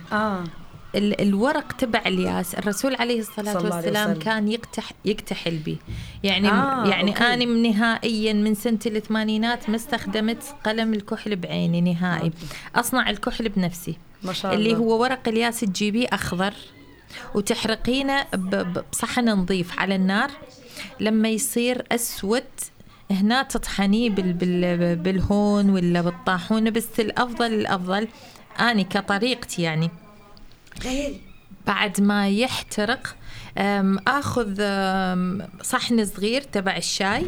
ال- 0.94 1.20
الورق 1.20 1.72
تبع 1.72 2.02
الياس. 2.06 2.54
الرسول 2.54 2.94
عليه 2.94 3.20
الصلاة 3.20 3.56
عليه 3.56 3.64
والسلام 3.74 4.10
وسلم. 4.10 4.22
كان 4.22 4.48
يقتح 4.48 4.92
يكتحل 5.04 5.56
به. 5.58 5.76
يعني 6.22 6.48
آه، 6.48 6.86
يعني 6.86 7.10
أوكي. 7.10 7.24
أنا 7.34 7.44
نهائيا 7.44 8.32
من 8.32 8.54
سنة 8.54 8.78
الثمانينات 8.86 9.70
ما 9.70 9.76
استخدمت 9.76 10.42
قلم 10.66 10.94
الكحل 10.94 11.36
بعيني 11.36 11.80
نهائي. 11.80 12.32
أصنع 12.76 13.10
الكحل 13.10 13.48
بنفسي. 13.48 13.96
ما 14.22 14.32
شاء 14.32 14.54
الله. 14.54 14.64
اللي 14.66 14.76
هو 14.78 15.02
ورق 15.02 15.28
الياس 15.28 15.60
تجيبيه 15.60 16.06
أخضر 16.12 16.54
وتحرقينه 17.34 18.24
بصحن 18.92 19.28
نظيف 19.28 19.78
على 19.80 19.94
النار. 19.94 20.30
لما 21.00 21.28
يصير 21.28 21.84
أسود 21.92 22.44
هنا 23.10 23.42
تطحنيه 23.42 24.10
بال 24.10 24.32
بال 24.32 24.96
بالهون 24.96 25.70
ولا 25.70 26.00
بالطاحونة 26.00 26.70
بس 26.70 27.00
الأفضل 27.00 27.54
الأفضل 27.54 28.08
أنا 28.60 28.82
كطريقتي 28.82 29.62
يعني. 29.62 29.90
بعد 31.66 32.00
ما 32.00 32.28
يحترق 32.28 33.16
آخذ 34.06 34.54
صحن 35.62 36.04
صغير 36.04 36.42
تبع 36.42 36.76
الشاي. 36.76 37.26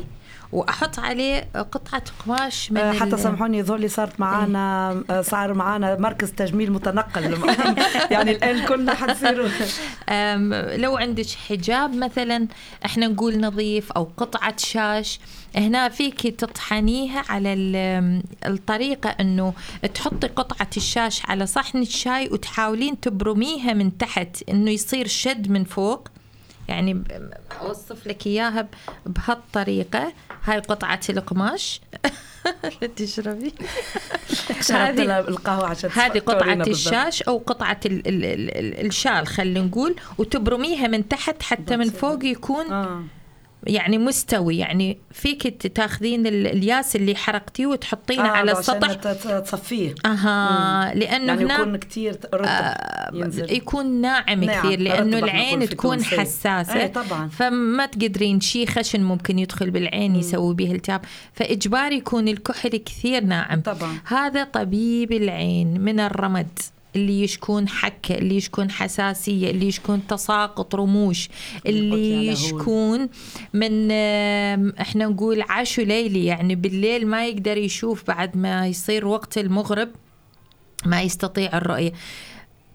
وأحط 0.54 0.99
عليه 0.99 1.49
قطعة 1.73 2.02
قماش 2.26 2.73
من 2.73 2.78
آه، 2.78 2.92
حتى 2.92 3.16
سامحوني 3.16 3.62
ذولي 3.62 3.88
صارت 3.88 4.20
معانا 4.20 5.02
آه، 5.11 5.20
صار 5.23 5.54
معانا 5.54 5.96
مركز 5.99 6.32
تجميل 6.32 6.73
متنقل. 6.73 7.38
يعني 8.11 8.30
الآن 8.30 8.66
كلنا 8.66 8.94
حنصيروا 8.94 9.49
أم، 10.08 10.54
لو 10.54 10.96
عندك 10.96 11.26
حجاب 11.49 11.94
مثلا 11.94 12.46
إحنا 12.84 13.06
نقول 13.06 13.40
نظيف 13.40 13.92
أو 13.92 14.08
قطعة 14.16 14.54
شاش 14.58 15.20
هنا 15.56 15.88
فيك 15.88 16.20
تطحنيها 16.40 17.23
على 17.28 17.52
ال- 17.52 18.23
الطريقة 18.46 19.11
إنه 19.11 19.52
تحطي 19.94 20.26
قطعة 20.26 20.70
الشاش 20.76 21.23
على 21.26 21.46
صحن 21.46 21.78
الشاي 21.78 22.28
وتحاولين 22.32 23.00
تبرميها 23.00 23.73
من 23.73 23.99
تحت 23.99 24.42
إنه 24.50 24.70
يصير 24.70 25.06
شد 25.06 25.50
من 25.50 25.64
فوق. 25.64 26.08
يعني 26.68 27.02
أوصف 27.61 28.06
لك 28.06 28.26
إياها 28.26 28.68
بهالطريقة. 29.06 30.12
هاي 30.44 30.59
قطعة 30.59 31.00
القماش. 31.09 31.80
تشربي. 32.97 33.54
هذه- 34.71 35.18
القهوة 35.28 35.66
عشان 35.68 35.90
هذه 35.90 36.18
بالضبط. 36.64 36.87
الشاش 36.87 37.23
ال 37.87 38.09
ال 38.09 38.25
ال 38.25 38.56
ال 38.80 38.87
الشال 38.87 39.26
خلينا 39.26 39.61
نقول. 39.61 39.97
وتبرميها 40.18 40.87
من 40.87 41.09
تحت 41.09 41.42
حتى 41.42 41.76
من 41.76 41.90
فوق 41.90 42.25
يكون 42.25 42.73
آه. 42.73 43.02
يعني 43.66 43.99
مستوي 43.99 44.59
يعني 44.59 44.99
فيك 45.11 45.66
تاخذين 45.76 46.26
ال- 46.26 46.47
الياس 46.47 46.97
اللي 46.97 47.14
حرقتيه 47.14 47.66
وتحطينه 47.66 48.25
آه، 48.25 48.28
على 48.28 48.52
السطح. 48.52 48.94
تصفيه. 49.40 49.94
أها 50.06 50.94
لأنه 50.94 51.26
يعني 51.33 51.44
هنا 51.44 51.54
يكون 51.61 51.76
كتير 51.76 52.16
رطب 52.35 53.14
ينزل. 53.14 53.52
يكون 53.52 53.87
ناعم, 54.00 54.44
ناعم، 54.44 54.62
كثير 54.66 54.80
لأنه 54.80 55.18
العين 55.18 55.68
تكون. 55.68 56.04
حساسة. 56.04 56.75
اي 56.83 56.88
طبعا. 56.88 57.28
فما 57.28 57.87
تقدرين 57.87 58.40
شيء 58.40 58.66
خشن 58.66 59.02
ممكن 59.02 59.38
يدخل 59.38 59.71
بالعين 59.71 60.16
يسوي 60.16 60.54
به 60.54 60.73
التهاب. 60.73 61.00
فاجباري 61.33 61.97
يكون 61.97 62.28
الكحل 62.28 62.76
كثير 62.76 63.25
ناعم. 63.25 63.61
طبعا. 63.61 63.99
هذا 64.04 64.44
طبيب 64.44 65.12
العين 65.12 65.80
من 65.80 66.00
الرمد. 66.00 66.59
اللي 66.96 67.22
يشكون 67.22 67.68
حكة 67.68 68.14
اللي 68.14 68.36
يشكون 68.36 68.70
حساسية 68.70 69.50
اللي 69.50 69.66
يشكون 69.66 70.06
تساقط 70.06 70.74
رموش 70.74 71.28
اللي. 71.66 72.26
يشكون 72.26 73.08
من 73.54 73.90
إحنا 74.80 75.06
نقول 75.06 75.42
عاشو 75.42 75.82
ليلي. 75.82 76.24
يعني 76.24 76.54
بالليل 76.54 77.06
ما 77.06 77.26
يقدر 77.26 77.56
يشوف 77.56 78.04
بعد 78.06 78.36
ما 78.36 78.66
يصير 78.66 79.06
وقت 79.06 79.38
المغرب 79.38 79.88
ما 80.86 81.02
يستطيع 81.02 81.56
الرؤية. 81.56 81.92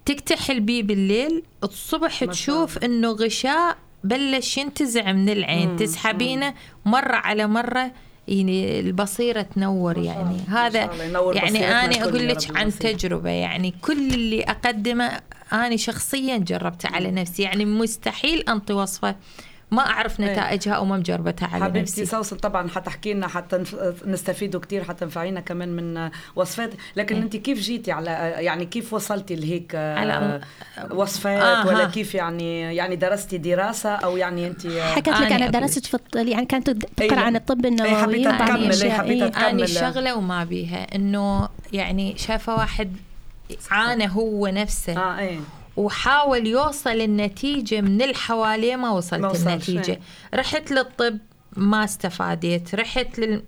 تكتحل 0.06 0.60
بيه 0.60 0.84
بالليل 0.84 1.44
الصبح 1.64 2.24
تشوف 2.24 2.78
إنه 2.78 3.12
غشاء 3.12 3.78
بلش 4.04 4.58
ينتزع 4.58 5.12
من 5.12 5.30
العين. 5.30 5.76
تسحبينه 5.76 6.54
مرة 6.86 7.16
على 7.16 7.48
مرة 7.48 7.92
يعني 8.30 8.80
البصيرة 8.80 9.42
تنور 9.42 9.98
يعني. 9.98 10.38
هذا 10.48 10.80
يعني 10.80 12.04
أقول 12.04 12.22
يا 12.22 12.28
لك 12.34 12.58
عن. 12.58 12.72
تجربة 12.80 13.30
يعني. 13.30 13.74
كل 13.82 14.14
اللي 14.14 14.44
أقدمه 14.44 15.20
أنا 15.54 15.78
شخصيا 15.78 16.38
جربته 16.38 16.90
على 16.90 17.12
نفسي. 17.12 17.44
يعني 17.44 17.66
مستحيل 17.66 18.40
أنطي 18.50 18.74
وصفة 18.74 19.16
ما 19.72 19.82
أعرف 19.88 20.20
إيه. 20.20 20.32
نتائجها 20.32 20.74
أو 20.74 20.86
ما 20.86 20.98
مجربتها 20.98 21.48
على 21.48 21.64
حبيبتي 21.64 21.82
نفسي 21.82 22.06
سوسن 22.06 22.36
طبعا 22.38 22.70
حتحكي 22.70 23.14
لنا 23.14 23.28
حتى 23.28 23.64
نستفيدوا 24.06 24.62
كتير 24.62 24.84
حتنفعينا 24.84 25.40
كمان 25.40 25.70
من 25.76 26.10
وصفات 26.36 26.70
لكن 26.96 27.16
إيه. 27.16 27.24
أنت 27.24 27.36
كيف 27.36 27.60
جيتي 27.60 27.92
على 27.92 28.10
يعني 28.38 28.66
كيف 28.66 28.94
وصلتي 28.94 29.36
لهيك 29.36 29.72
على- 29.72 30.44
وصفات 30.94 31.42
آه، 31.42 31.68
ولا 31.68 31.84
ها. 31.86 31.90
كيف 31.90 32.16
يعني 32.16 32.76
يعني 32.76 32.96
درستي 32.96 33.38
دراسة 33.38 33.90
أو 33.90 34.18
يعني 34.18 34.48
أنت 34.48 34.68
حكت 34.68 35.10
لك 35.10 35.16
أنا 35.32 35.36
أنا 35.36 35.48
درست 35.60 35.86
في 35.86 35.94
الط- 35.94 36.16
يعني 36.16 36.46
كانت 36.46 36.70
تقرا 36.70 37.16
لا. 37.16 37.22
عن 37.22 37.36
الطب 37.36 37.66
النووي 37.66 37.96
حبيت 37.96 38.28
أكمل، 38.28 38.52
أي 38.60 38.66
الأشياء. 38.66 38.98
حبيت 38.98 39.22
إيه. 39.22 39.28
أكمل. 39.28 39.44
أنا 39.44 39.66
شغلة 39.66 40.16
وما 40.16 40.44
بيها 40.44 40.96
إنه 40.96 41.50
يعني 41.74 42.18
شافه 42.18 42.56
واحد 42.56 42.96
عانى 43.72 44.08
هو 44.10 44.48
نفسه 44.48 44.98
آه 44.98 45.20
إيه 45.20 45.40
وحاول 45.80 46.48
يوصل 46.48 47.02
النتيجة 47.02 47.82
من 47.82 48.02
اللي 48.02 48.14
حواليه 48.16 48.76
ما 48.76 48.90
وصلت 48.92 49.22
ما 49.22 49.54
النتيجة. 49.54 49.92
إيه. 49.92 50.00
رحت 50.34 50.72
للطب 50.72 51.18
ما 51.58 51.84
استفاديت. 51.84 52.76
رحت 52.76 53.20
لل... 53.20 53.44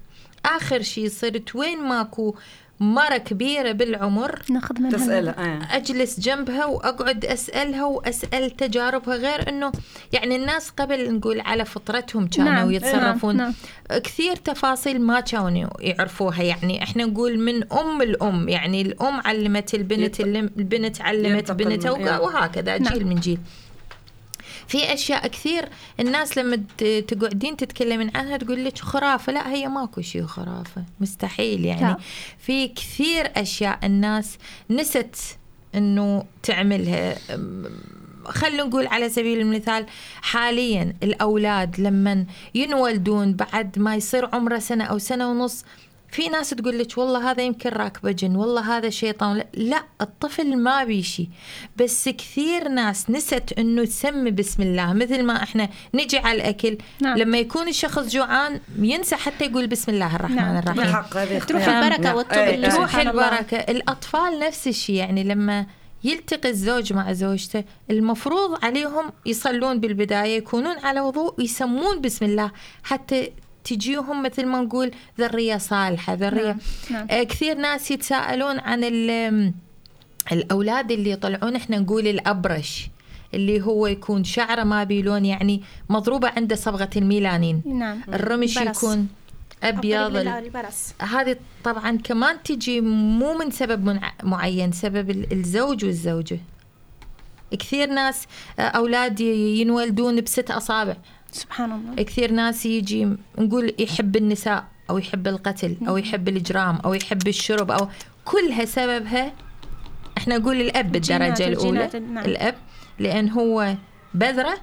آخر 0.45 0.81
شيء 0.81 1.09
صرت 1.09 1.55
وين 1.55 1.83
ماكو 1.83 2.35
مرة 2.81 3.17
كبيرة 3.17 3.71
بالعمر. 3.71 4.41
ناخذ 4.50 4.79
منها 4.81 4.91
تسألها 4.91 5.35
إيه 5.45 5.77
أجلس 5.77 6.19
جنبها 6.19 6.65
وأقعد 6.65 7.25
أسألها 7.25 7.85
وأسأل 7.85 8.50
تجاربها 8.51 9.15
غير 9.15 9.50
أنه 9.50 9.71
يعني 10.13 10.35
الناس 10.35 10.69
قبل 10.69 11.13
نقول 11.15 11.39
على 11.41 11.65
فطرتهم 11.65 12.27
كانوا 12.27 12.51
نعم، 12.51 12.71
يتصرفون. 12.71 13.35
نعم، 13.38 13.53
كثير 13.89 14.35
تفاصيل 14.35 15.01
ما 15.01 15.19
كانوا 15.19 15.69
يعرفوها. 15.79 16.43
يعني 16.43 16.83
إحنا 16.83 17.05
نقول 17.05 17.39
من 17.39 17.73
أم 17.73 18.01
الام 18.01 18.50
يعني 18.50 18.81
الأم 18.81 19.21
علمت 19.25 19.73
البنت 19.73 20.19
يت- 20.19 20.25
البنت 20.57 21.01
علمت 21.01 21.51
بنتها. 21.51 22.19
وهكذا 22.19 22.77
نعم. 22.77 22.93
جيل 22.93 23.07
من 23.07 23.15
جيل. 23.15 23.39
في 24.71 24.93
أشياء 24.93 25.27
كثير 25.27 25.69
الناس 25.99 26.37
لما 26.37 26.63
تقعدين 27.07 27.57
تتكلمين 27.57 28.11
عنها 28.15 28.37
تقول 28.37 28.65
لك 28.65 28.77
خرافة. 28.79 29.33
لا 29.33 29.51
هي 29.51 29.67
ماكو 29.67 30.01
شيء 30.01 30.25
خرافة. 30.25 30.83
مستحيل 30.99 31.65
يعني. 31.65 31.97
في 32.39 32.67
كثير 32.67 33.31
أشياء 33.35 33.79
الناس 33.83 34.37
نست 34.69 35.15
إنه 35.75 36.25
تعملها. 36.43 37.17
خلينا 38.25 38.63
نقول 38.63 38.87
على 38.87 39.09
سبيل 39.09 39.39
المثال 39.39 39.85
حاليا 40.21 40.93
الأولاد 41.03 41.79
لما 41.79 42.25
ينولدون 42.55 43.33
بعد 43.33 43.79
ما 43.79 43.95
يصير 43.95 44.35
عمره 44.35 44.59
سنة 44.59 44.83
أو 44.83 44.97
سنة 44.97 45.31
ونص 45.31 45.65
في 46.11 46.27
ناس 46.27 46.49
تقول 46.49 46.79
لك 46.79 46.97
والله 46.97 47.31
هذا 47.31 47.43
يمكن 47.43 47.69
راكبه 47.69 48.11
جن 48.11 48.35
والله 48.35 48.77
هذا 48.77 48.89
شيطان 48.89 49.43
لا 49.53 49.83
الطفل 50.01 50.57
ما 50.57 50.83
بيشي 50.83 51.29
بس 51.77 52.09
كثير 52.09 52.67
ناس 52.67 53.09
نست 53.09 53.53
إنه 53.57 53.85
تسمي 53.85 54.31
بسم 54.31 54.63
الله 54.63 54.93
مثل 54.93 55.23
ما 55.23 55.43
إحنا 55.43 55.69
نجي 55.93 56.17
على 56.17 56.35
الأكل 56.35 56.77
نعم. 57.01 57.17
لما 57.17 57.37
يكون 57.37 57.67
الشخص 57.67 58.07
جوعان 58.07 58.59
ينسى 58.79 59.15
حتى 59.15 59.45
يقول 59.45 59.67
بسم 59.67 59.91
الله 59.91 60.15
الرحمن 60.15 60.35
نعم. 60.35 60.57
الرحيم 60.57 61.19
هذه 61.21 61.39
تروح 61.39 61.67
نعم. 61.67 61.83
البركة 61.83 62.03
نعم. 62.03 62.15
والطب 62.15 62.37
إيه،. 62.37 62.69
تروح. 62.69 62.95
البركة 62.95 63.57
الأطفال 63.57 64.39
نفس 64.39 64.67
الشيء 64.67 64.95
يعني 64.95 65.23
لما 65.23 65.65
يلتقي 66.03 66.49
الزوج 66.49 66.93
مع 66.93 67.13
زوجته 67.13 67.63
المفروض 67.89 68.65
عليهم 68.65 69.11
يصلون 69.25 69.79
بالبداية 69.79 70.37
يكونون 70.37 70.77
على 70.77 71.01
وضوء 71.01 71.35
ويسمون 71.39 72.01
بسم 72.01 72.25
الله 72.25 72.51
حتى 72.83 73.31
تجيهم 73.63 74.23
مثل 74.23 74.45
ما 74.45 74.61
نقول 74.61 74.91
ذرية 75.19 75.57
صالحة 75.57 76.13
ذرية. 76.13 76.43
نعم، 76.43 76.57
نعم. 76.91 77.07
آه 77.11 77.23
كثير 77.23 77.57
ناس 77.57 77.91
يتساءلون 77.91 78.59
عن 78.59 78.83
ال- 78.83 79.53
الأولاد 80.31 80.91
اللي 80.91 81.11
يطلعون 81.11 81.55
إحنا 81.55 81.79
نقول 81.79 82.07
الأبرش 82.07 82.89
اللي 83.33 83.61
هو 83.61 83.87
يكون 83.87 84.23
شعره 84.23 84.63
ما 84.63 84.83
بيلون 84.83 85.25
يعني 85.25 85.61
مضروبة 85.89 86.29
عنده 86.37 86.55
صبغة 86.55 86.89
الميلانين. 86.95 87.61
نعم. 87.65 88.01
الرمش 88.09 88.59
برص. 88.59 88.77
يكون 88.83 89.07
أبيض. 89.63 90.15
ال- 90.15 90.27
البرص 90.27 90.93
هذه 91.01 91.35
طبعا 91.63 91.97
كمان 91.97 92.43
تجي 92.43 92.81
مو 92.81 93.33
من 93.37 93.51
سبب 93.51 93.99
معين 94.23 94.71
سبب 94.71 95.09
ال- 95.09 95.33
الزوج 95.33 95.85
والزوجة. 95.85 96.39
كثير 97.59 97.89
ناس 97.89 98.27
آه، 98.59 98.61
أولاد 98.61 99.19
ي- 99.19 99.61
ينولدون 99.61 100.21
بست 100.21 100.51
أصابع. 100.51 100.95
سبحان 101.31 101.71
الله. 101.71 102.03
كثير 102.03 102.31
ناس 102.31 102.65
يجي 102.65 103.17
نقول 103.38 103.73
يحب 103.79 104.15
النساء 104.15 104.67
أو 104.89 104.97
يحب 104.97 105.27
القتل 105.27 105.77
أو 105.88 105.97
يحب 105.97 106.27
الإجرام 106.27 106.75
أو 106.75 106.93
يحب 106.93 107.27
الشرب 107.27 107.71
أو 107.71 107.88
كلها 108.25 108.65
سببها 108.65 109.33
إحنا 110.17 110.38
نقول 110.38 110.71
بالدرجة 110.71 111.47
الأولى. 111.47 111.47
الجينات، 111.47 111.95
نعم. 111.95 112.25
الأب 112.25 112.55
لأن 113.00 113.29
هو 113.29 113.75
بذرة 114.13 114.57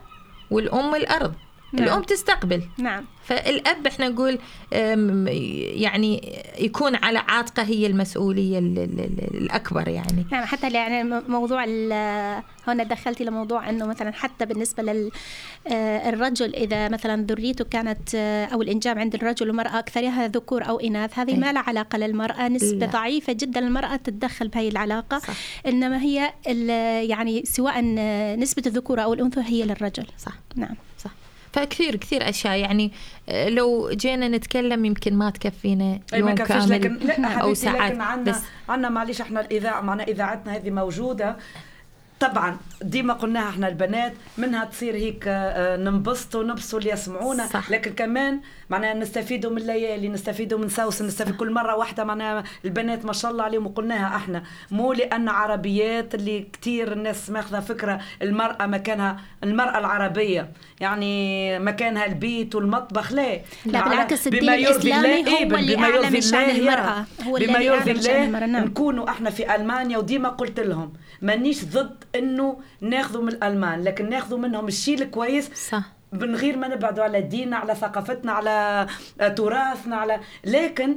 والأم 0.51 0.95
الأرض. 0.95 1.35
نعم. 1.73 1.85
الأم 1.85 2.03
تستقبل. 2.03 2.63
نعم. 2.79 3.05
فالأب 3.29 3.87
إحنا 3.87 4.09
نقول 4.09 4.39
يعني 5.83 6.33
يكون 6.59 6.97
على 6.97 7.19
عاتقه 7.19 7.63
هي 7.63 7.87
المسؤولية 7.87 8.59
ال- 8.59 8.79
ال- 8.79 9.01
ال- 9.01 9.37
الأكبر 9.43 9.89
يعني 9.89 10.27
نعم 10.33 10.45
حتى 10.45 10.71
يعني 10.71 11.05
موضوع 11.29 11.65
هنا 12.67 12.85
دخلتي 12.85 13.25
لموضوع 13.25 13.71
إنه 13.71 13.87
مثلا 13.87 14.13
حتى 14.13 14.47
بالنسبة 14.47 15.11
للرجل 15.71 16.55
إذا 16.55 16.89
مثلا 16.89 17.27
ذريته 17.27 17.65
كانت 17.65 18.15
آه، 18.15 18.45
أو 18.45 18.63
الإنجاب 18.63 18.99
عند 18.99 19.15
الرجل 19.15 19.49
والمراه 19.49 19.79
اكثرها 19.79 20.27
ذكور 20.29 20.69
أو 20.69 20.81
إناث 20.81 21.19
هذه 21.19 21.31
أي. 21.31 21.37
ما 21.37 21.53
لها 21.53 21.63
علاقة 21.63 21.99
للمرأة 21.99 22.49
نسبة 22.49 22.87
لا. 22.87 22.93
ضعيفة 22.93 23.33
جدا 23.33 23.61
المراه 23.61 23.97
تتدخل 23.97 24.49
بهي 24.49 24.69
العلاقة 24.69 25.19
صح. 25.19 25.35
إنما 25.67 26.03
هي 26.03 26.33
يعني 27.09 27.43
سواء 27.45 27.95
آه، 27.99 28.37
نسبة 28.37 28.63
الذكوره 28.67 29.01
أو 29.03 29.13
الأنثى 29.13 29.41
هي 29.41 29.63
للرجل 29.63 30.07
صح 30.19 30.33
نعم 30.57 30.75
فكثير 31.53 31.97
كثير 31.97 32.29
أشياء. 32.29 32.57
يعني 32.59 32.93
آه، 33.29 33.49
لو 33.49 33.91
جينا 33.91 34.29
نتكلم 34.29 34.85
يمكن 34.85 35.15
ما 35.15 35.31
تكفينا 35.31 36.01
ما 36.13 36.19
يوم 36.19 36.35
كفيش 36.35 36.49
كامل 36.57 36.71
لكن 36.71 37.23
لا 37.23 37.29
أو 37.29 37.55
ساعات 37.55 37.91
لكن 37.91 38.01
عندنا 38.01 38.37
بس 38.37 38.43
عندنا 38.69 38.89
معليش 38.89 39.21
إحنا 39.21 39.41
الاذاعه 39.41 39.81
معنا 39.81 40.03
إذاعتنا 40.03 40.57
هذه 40.57 40.71
موجودة. 40.71 41.37
طبعا 42.21 42.57
ديما 42.83 43.13
قلناها 43.13 43.49
إحنا 43.49 43.69
البنات 43.69 44.13
منها 44.39 44.65
تصير 44.65 44.95
هيك 44.95 45.25
آه، 45.27 45.77
ننبسطوا 45.77 46.45
نبسطوا 46.45 46.79
اللي 46.79 46.91
يسمعونا. 46.91 47.47
صح. 47.47 47.71
لكن 47.71 47.93
كمان 47.93 48.41
معناها 48.71 48.95
نستفيدوا 48.95 49.51
من 49.51 49.59
الليالي 49.59 50.09
نستفيدوا 50.09 50.59
من 50.59 50.69
سوس 50.69 51.03
نستفيد 51.03 51.37
كل 51.37 51.51
مرة 51.51 51.77
واحدة. 51.77 52.05
معناها 52.05 52.45
البنات 52.65 53.05
ما 53.05 53.13
شاء 53.13 53.31
الله 53.31 53.45
عليهم 53.45 53.67
وقلناها 53.67 54.17
إحنا. 54.17 54.43
مو 54.71 54.93
لأن 54.93 55.29
عربيات 55.29 56.15
اللي 56.15 56.47
كتير 56.53 56.93
الناس 56.93 57.31
ماخذة 57.31 57.61
فكرة 57.61 58.01
المرأة 58.23 58.67
مكانها 58.67 59.21
المرأة 59.45 59.79
العربية. 59.79 60.49
يعني 60.81 61.59
مكانها 61.59 62.07
البيت 62.07 62.55
والمطبخ 62.55 63.13
لا. 63.13 63.41
لا، 63.67 63.89
بالعكس 63.89 64.27
الدين 64.27 64.51
إيه، 64.51 64.69
هو 64.69 65.57
اللي 65.57 65.77
بما 65.77 65.89
يرضي 65.89 66.19
الله 66.19 66.41
يا 66.41 66.57
المرأة. 66.59 67.05
هو 67.27 67.35
بما 67.35 67.59
يرضي 67.59 67.91
الله. 67.91 68.47
نكونوا 68.47 69.11
إحنا 69.11 69.31
في 69.31 69.55
ألمانيا 69.55 69.99
وديما 69.99 70.29
قلت 70.29 70.61
لهم 70.61 70.93
مانيش 71.23 71.65
ضد 71.65 72.05
إنه 72.19 72.59
ناخذوا 72.81 73.23
من 73.23 73.29
الألمان 73.29 73.83
لكن 73.85 74.09
ناخذوا 74.09 74.39
منهم 74.39 74.69
الشيء 74.69 75.03
الكويس 75.03 75.69
صح. 75.69 75.83
من 76.13 76.35
غير 76.35 76.57
ما 76.57 76.69
نبعدوا 76.69 77.05
على 77.05 77.21
ديننا 77.21 77.57
على 77.57 77.75
ثقافتنا 77.75 78.33
على 78.33 78.87
تراثنا 79.37 79.97
على 79.97 80.21
لكن 80.45 80.97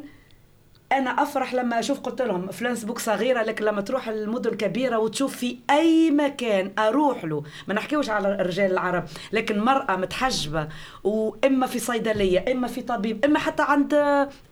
أنا 0.91 1.23
أفرح 1.23 1.53
لما 1.53 1.79
أشوف 1.79 1.99
قلت 1.99 2.21
لهم 2.21 2.47
فلانسبوك 2.47 2.99
صغيرة 2.99 3.43
لكن 3.43 3.65
لما 3.65 3.81
تروح 3.81 4.07
المدن 4.07 4.49
الكبيره 4.49 4.97
وتشوف 4.97 5.35
في 5.35 5.57
أي 5.69 6.11
مكان 6.11 6.71
أروح 6.79 7.25
له 7.25 7.43
ما 7.67 7.73
نحكيوش 7.73 8.09
على 8.09 8.27
الرجال 8.27 8.71
العرب 8.71 9.05
لكن 9.31 9.59
مرأة 9.59 9.95
متحجبة 9.95 10.67
وإما 11.03 11.67
في 11.67 11.79
صيدلية 11.79 12.45
إما 12.51 12.67
في 12.67 12.81
طبيب 12.81 13.25
إما 13.25 13.39
حتى 13.39 13.63
عند 13.63 13.93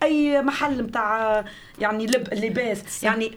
أي 0.03 0.41
محل 0.41 0.83
متاع 0.83 1.37
آه، 1.39 1.45
يعني 1.79 2.05
لب 2.05 2.33
لباس. 2.33 3.03
يعني 3.03 3.31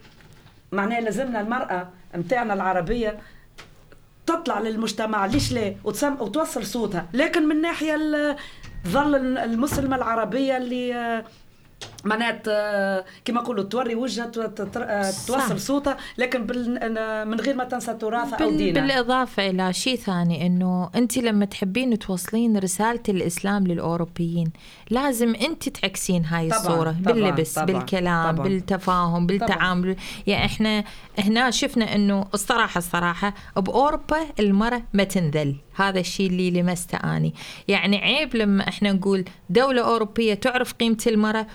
معناها 0.72 1.00
لازمنا 1.00 1.40
المرأة 1.40 1.88
متاعنا 2.14 2.54
العربية 2.54 3.18
تطلع 4.26 4.58
للمجتمع 4.60 5.26
ليش 5.26 5.52
لا؟ 5.52 5.74
وتسم 5.84 6.16
وتوصل 6.20 6.66
صوتها. 6.66 7.06
لكن 7.12 7.48
من 7.48 7.60
ناحية 7.60 7.94
ال- 7.94 8.36
ظل 8.88 9.14
المسلمة 9.38 9.96
العربية 9.96 10.56
اللي 10.56 10.94
آه، 10.94 11.24
معنات 12.04 12.44
كما 13.24 13.40
نقولوا 13.40 13.64
توري 13.64 13.94
تتر- 13.94 14.84
آه، 14.88 15.10
توصل 15.26 15.60
صوتها 15.60 15.96
لكن 16.18 16.40
من 17.30 17.40
غير 17.40 17.56
ما 17.56 17.64
تنسى 17.64 17.94
تراثها 17.94 18.44
أو. 18.44 18.50
دينها 18.50 18.80
بالإضافة 18.82 19.50
إلى 19.50 19.72
شيء 19.72 19.96
ثاني 19.96 20.46
إنه 20.46 20.90
أنت 20.94 21.18
لما 21.18 21.44
تحبين 21.44 21.98
توصلين 21.98 22.56
رسالة 22.58 23.00
الإسلام 23.08 23.66
للأوروبيين 23.66 24.52
لازم 24.90 25.34
أنت 25.34 25.68
تعكسين 25.68 26.24
هاي 26.24 26.48
طبعاً، 26.48 26.58
الصورة 26.60 26.90
طبعاً، 27.04 27.14
باللبس 27.14 27.54
طبعاً، 27.54 27.66
بالكلام 27.66 28.36
طبعاً. 28.36 28.48
بالتفاهم 28.48 29.26
بالتعامل 29.26 29.96
يعني 30.26 30.44
إحنا 30.46 30.84
هنا 31.18 31.50
شفنا 31.50 31.94
إنه 31.94 32.24
الصراحة 32.34 32.78
الصراحة 32.78 33.34
بأوروبا 33.56 34.16
المرأة 34.40 34.82
ما 34.92 35.04
تنذل 35.04 35.56
هذا 35.76 36.00
الشيء 36.00 36.26
اللي 36.30 36.50
لمسته 36.50 37.16
أني 37.16 37.34
يعني 37.68 37.96
عيب 37.98 38.36
لما 38.36 38.68
إحنا 38.68 38.92
نقول 38.92 39.24
دولة 39.50 39.82
أوروبية 39.84 40.34
تعرف 40.34 40.72
قيمة 40.72 40.96
المرأة 41.06 41.46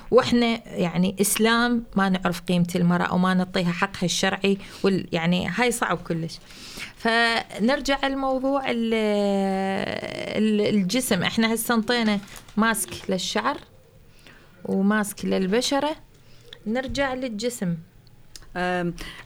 وإحنا 0.43 0.77
يعني 0.77 1.15
إسلام 1.21 1.83
ما 1.95 2.09
نعرف 2.09 2.41
قيمة 2.41 2.67
المرأة 2.75 3.05
أو 3.05 3.17
ما 3.17 3.33
نعطيها 3.33 3.71
حقها 3.71 4.05
الشرعي 4.05 4.57
وال 4.83 5.07
يعني 5.11 5.47
هاي 5.47 5.71
صعب 5.71 5.97
كلش. 5.97 6.39
فنرجع 6.95 7.99
الموضوع 8.03 8.63
الجسم. 10.69 11.23
إحنا 11.23 11.53
هسه 11.53 11.75
انطينا 11.75 12.19
ماسك 12.57 12.89
للشعر 13.09 13.57
وماسك 14.65 15.25
للبشرة. 15.25 15.95
نرجع 16.67 17.13
للجسم. 17.13 17.77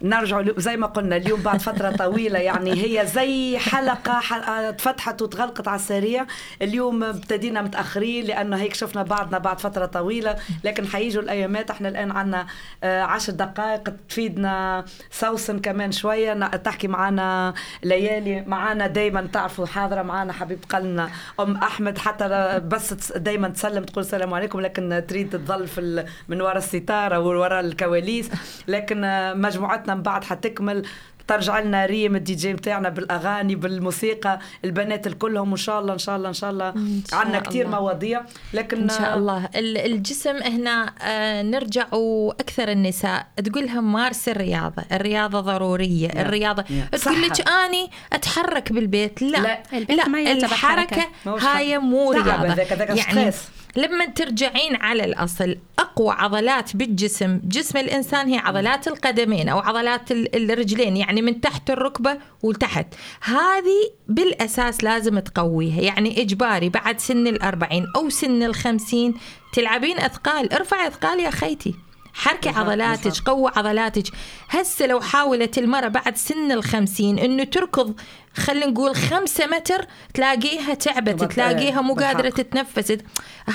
نرجع 0.01 0.43
زي 0.57 0.77
ما 0.77 0.87
قلنا 0.87 1.15
اليوم 1.15 1.41
بعد 1.41 1.61
فترة 1.61 1.89
طويلة 2.05 2.39
يعني 2.39 2.71
هي 2.73 3.05
زي 3.07 3.57
حلقة 3.57 4.11
آه، 4.13 4.69
اتفتحت 4.69 5.21
وتغلقت 5.21 5.67
على 5.67 5.75
السريع. 5.75 6.25
اليوم 6.61 7.03
ابتدينا 7.03 7.61
متأخرين 7.61 8.25
لأنه 8.25 8.57
هيك 8.57 8.73
شفنا 8.73 9.03
بعضنا 9.03 9.37
بعد 9.37 9.59
فترة 9.59 9.85
طويلة. 9.85 10.35
لكن 10.63 10.87
حييجوا 10.87 11.21
الأيامات 11.23 11.69
إحنا 11.71 11.89
الآن 11.89 12.11
عنا 12.11 12.47
آه، 12.83 13.01
عشر 13.01 13.33
دقائق 13.33 13.93
تفيدنا. 14.09 14.85
سوسن 15.11 15.59
كمان 15.59 15.91
شوية 15.91 16.33
تحكي 16.47 16.87
معنا 16.87 17.53
ليالي 17.83 18.41
معنا 18.47 18.87
دايما 18.87 19.27
تعرفوا 19.33 19.65
حاضرة 19.65 20.01
معنا 20.01 20.33
حبيب 20.33 20.59
قلبنا 20.69 21.09
أم 21.39 21.55
أحمد. 21.55 21.97
حتى 21.97 22.59
بس 22.67 23.11
دايما 23.11 23.47
تسلم 23.47 23.83
تقول 23.83 24.03
السلام 24.03 24.33
عليكم 24.33 24.61
لكن 24.61 25.03
تريد 25.07 25.29
تظل 25.29 26.05
من 26.27 26.41
وراء 26.41 26.57
الستارة 26.57 27.19
وراء 27.19 27.59
الكواليس. 27.59 28.29
لكن 28.67 29.03
آه، 29.03 29.20
مجموعتنا 29.33 29.95
من 29.95 30.01
بعد 30.01 30.23
حتكمل 30.23 30.85
ترجع 31.27 31.59
لنا 31.59 31.85
ريم 31.85 32.15
الدي 32.15 32.35
جي 32.35 32.53
بتاعنا 32.53 32.89
بالأغاني 32.89 33.55
بالموسيقى 33.55 34.39
البنات 34.65 35.07
الكلهم 35.07 35.51
إن 35.51 35.57
شاء 35.57 35.79
الله 35.79 35.93
إن 35.93 35.97
شاء 35.99 36.15
الله 36.17 36.29
إن 36.29 36.33
شاء 36.33 36.49
الله 36.51 36.69
عندنا 37.13 37.39
كثير. 37.39 37.67
مواضيع 37.67 38.21
لكن 38.53 38.81
إن 38.81 38.89
شاء 38.89 39.17
الله 39.17 39.49
ال- 39.55 39.77
الجسم 39.77 40.35
هنا 40.35 40.93
آه، 41.01 41.41
نرجع 41.41 41.93
وأكثر 41.93 42.71
النساء 42.71 43.27
تقولها 43.45 43.81
مارس 43.81 44.29
الرياضة 44.29 44.83
الرياضة 44.91 45.39
ضرورية 45.39 46.07
يا. 46.07 46.21
الرياضة 46.21 46.63
يا. 46.69 46.97
تقول 46.97 47.21
لك. 47.21 47.49
أني 47.49 47.89
أتحرك 48.13 48.71
بالبيت 48.73 49.21
لا 49.21 49.37
لا. 49.37 49.63
البيت 49.73 49.97
لا 49.97 50.07
ما 50.07 50.31
الحركة 50.31 51.07
هاي. 51.25 51.77
مو 51.77 52.13
تعب 52.13 52.25
رياضة 52.25 52.53
هذاك- 52.53 52.73
هذاك 52.73 52.89
يعني. 52.89 53.31
لما 53.75 54.05
ترجعين 54.05 54.75
على 54.75 55.05
الأصل 55.05 55.57
أقوى 55.79 56.09
عضلات 56.17 56.75
بالجسم 56.75 57.39
جسم 57.43 57.77
الإنسان 57.77 58.27
هي 58.27 58.37
عضلات 58.37 58.87
القدمين 58.87 59.49
أو 59.49 59.59
عضلات 59.59 60.11
ال- 60.11 60.51
الرجلين 60.51 60.97
يعني 60.97 61.21
من 61.21 61.41
تحت 61.41 61.69
الركبة 61.69 62.17
وتحت 62.43 62.87
هذه 63.21 63.91
بالأساس 64.07 64.83
لازم 64.83 65.19
تقويها 65.19 65.81
يعني 65.81 66.21
إجباري 66.21 66.69
بعد 66.69 66.99
سن 66.99 67.27
الأربعين 67.27 67.85
أو 67.95 68.09
سن 68.09 68.43
الخمسين 68.43 69.13
تلعبين 69.53 69.97
أثقال. 69.99 70.53
ارفعي 70.53 70.87
أثقال 70.87 71.19
يا 71.19 71.29
خيتي. 71.29 71.75
حركي 72.13 72.49
عضلاتك. 72.49 73.11
قوة 73.25 73.51
عضلاتك 73.55 74.03
هسه 74.49 74.85
لو 74.85 75.01
حاولت 75.01 75.57
المرأة 75.57 75.87
بعد 75.87 76.17
سن 76.17 76.51
الخمسين 76.51 77.19
إنه 77.19 77.43
تركض 77.43 77.93
خلينا 78.35 78.65
نقول 78.65 78.95
خمسة 78.95 79.45
متر 79.45 79.85
تلاقيها 80.13 80.73
تعبت 80.73 81.23
تلاقيها 81.23 81.81
مو 81.81 81.93
بالحق. 81.93 82.13
قادرة 82.13 82.29
تتنفس 82.29 82.97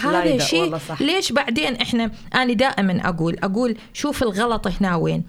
هذا 0.03 0.39
شيء. 0.39 0.79
ليش 1.01 1.33
بعدين 1.33 1.77
إحنا 1.77 2.11
أنا 2.35 2.53
دائما 2.53 3.09
أقول 3.09 3.37
أقول 3.43 3.77
شوف 3.93 4.23
الغلط 4.23 4.67
هنا 4.67 4.97
وين 4.97 5.25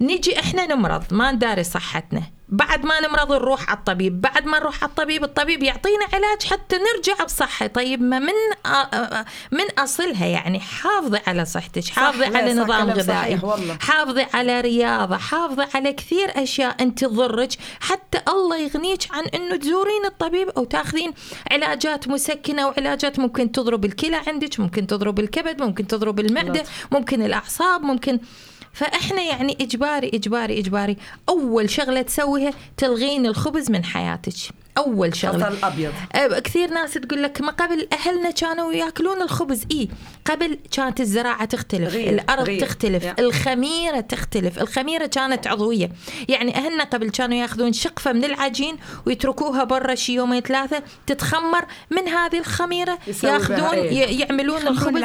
نجي 0.00 0.38
إحنا 0.38 0.66
نمرض 0.66 1.04
ما 1.10 1.32
نداري 1.32 1.64
صحتنا. 1.64 2.22
بعد 2.48 2.84
ما 2.86 3.00
نمرض 3.00 3.32
نروح 3.32 3.68
على 3.70 3.78
الطبيب 3.78 4.20
بعد 4.20 4.46
ما 4.46 4.58
نروح 4.58 4.82
على 4.82 4.90
الطبيب 4.90 5.24
الطبيب 5.24 5.62
يعطينا 5.62 6.04
علاج 6.12 6.42
حتى 6.42 6.76
نرجع 6.76 7.24
بصحة. 7.24 7.66
طيب 7.66 8.02
ما 8.02 8.18
من 8.18 8.28
آ- 8.28 8.68
آ- 8.94 9.26
من 9.52 9.64
أصلها 9.78 10.26
يعني 10.26 10.60
حافظي 10.60 11.18
على 11.26 11.44
صحتك 11.44 11.84
حافظي 11.88 12.24
على 12.24 12.54
نظام 12.54 12.90
غذائي. 12.90 13.40
حافظي 13.80 14.26
على 14.34 14.60
رياضة 14.60 15.16
حافظي 15.16 15.66
على 15.74 15.92
كثير 15.92 16.42
أشياء 16.42 16.76
أنت 16.82 17.04
تضرك 17.04 17.52
حتى 17.80 18.18
الله 18.28 18.56
يغنيك 18.58 19.02
عن 19.10 19.24
أنه 19.24 19.56
تزورين 19.56 20.04
الطبيب 20.04 20.48
أو 20.48 20.64
تأخذين 20.64 21.12
علاجات 21.52 22.08
مسكنة 22.08 22.66
وعلاجات 22.66 23.18
ممكن 23.18 23.52
تضرب 23.52 23.84
الكلى 23.84 24.20
عندك 24.26 24.60
ممكن 24.60 24.86
تضرب 24.86 25.18
الكبد 25.20 25.62
ممكن 25.62 25.86
تضرب 25.86 26.20
المعدة 26.20 26.62
ممكن 26.92 27.22
الأعصاب 27.22 27.82
ممكن 27.82 28.18
فإحنا 28.74 29.22
يعني 29.22 29.56
إجباري 29.60 30.10
إجباري 30.14 30.58
إجباري 30.58 30.96
أول 31.28 31.70
شغلة 31.70 32.02
تسويها 32.02 32.52
تلغين 32.76 33.26
الخبز 33.26 33.70
من 33.70 33.84
حياتك. 33.84 34.34
أول 34.78 35.16
شغلة 35.16 35.32
خاصة 35.44 35.48
الأبيض 35.48 35.92
كثير 36.38 36.70
ناس 36.70 36.94
تقول 36.94 37.22
لك 37.22 37.40
ما 37.40 37.50
قبل 37.50 37.88
أهلنا 37.92 38.30
كانوا 38.30 38.72
يأكلون 38.72 39.22
الخبز 39.22 39.64
إي 39.72 39.88
قبل 40.24 40.58
كانت 40.72 41.00
الزراعة 41.00 41.44
تختلف 41.44 41.94
غير، 41.94 42.08
الأرض 42.14 42.44
غير. 42.46 42.60
تختلف 42.60 43.04
يا. 43.04 43.14
الخميرة 43.18 44.00
تختلف 44.00 44.58
الخميرة 44.58 45.06
كانت 45.06 45.46
عضوية 45.46 45.90
يعني 46.28 46.56
أهلنا 46.56 46.84
قبل 46.84 47.10
كانوا 47.10 47.36
يأخذون 47.36 47.72
شقفة 47.72 48.12
من 48.12 48.24
العجين 48.24 48.76
ويتركوها 49.06 49.64
برا 49.64 49.94
شي 49.94 50.14
يومين 50.14 50.40
ثلاثة 50.40 50.82
تتخمر 51.06 51.64
من 51.90 52.08
هذه 52.08 52.38
الخميرة 52.38 52.98
يأخذون. 53.24 53.78
ي- 53.78 54.18
يعملون 54.20 54.66
الخبز 54.68 55.02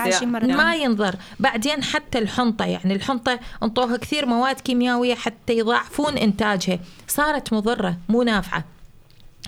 ما. 0.55 0.75
ينظر 0.75 1.15
بعدين 1.39 1.83
حتى 1.83 2.19
الحنطة 2.19 2.65
يعني 2.65 2.93
الحنطة 2.95 3.39
أنطوها 3.63 3.97
كثير 3.97 4.25
مواد 4.25 4.59
كيميائية 4.59 5.15
حتى 5.15 5.53
يضاعفون 5.57 6.17
إنتاجها 6.17 6.79
صارت 7.07 7.53
مضرة 7.53 7.97
مو 8.09 8.23
نافعة 8.23 8.63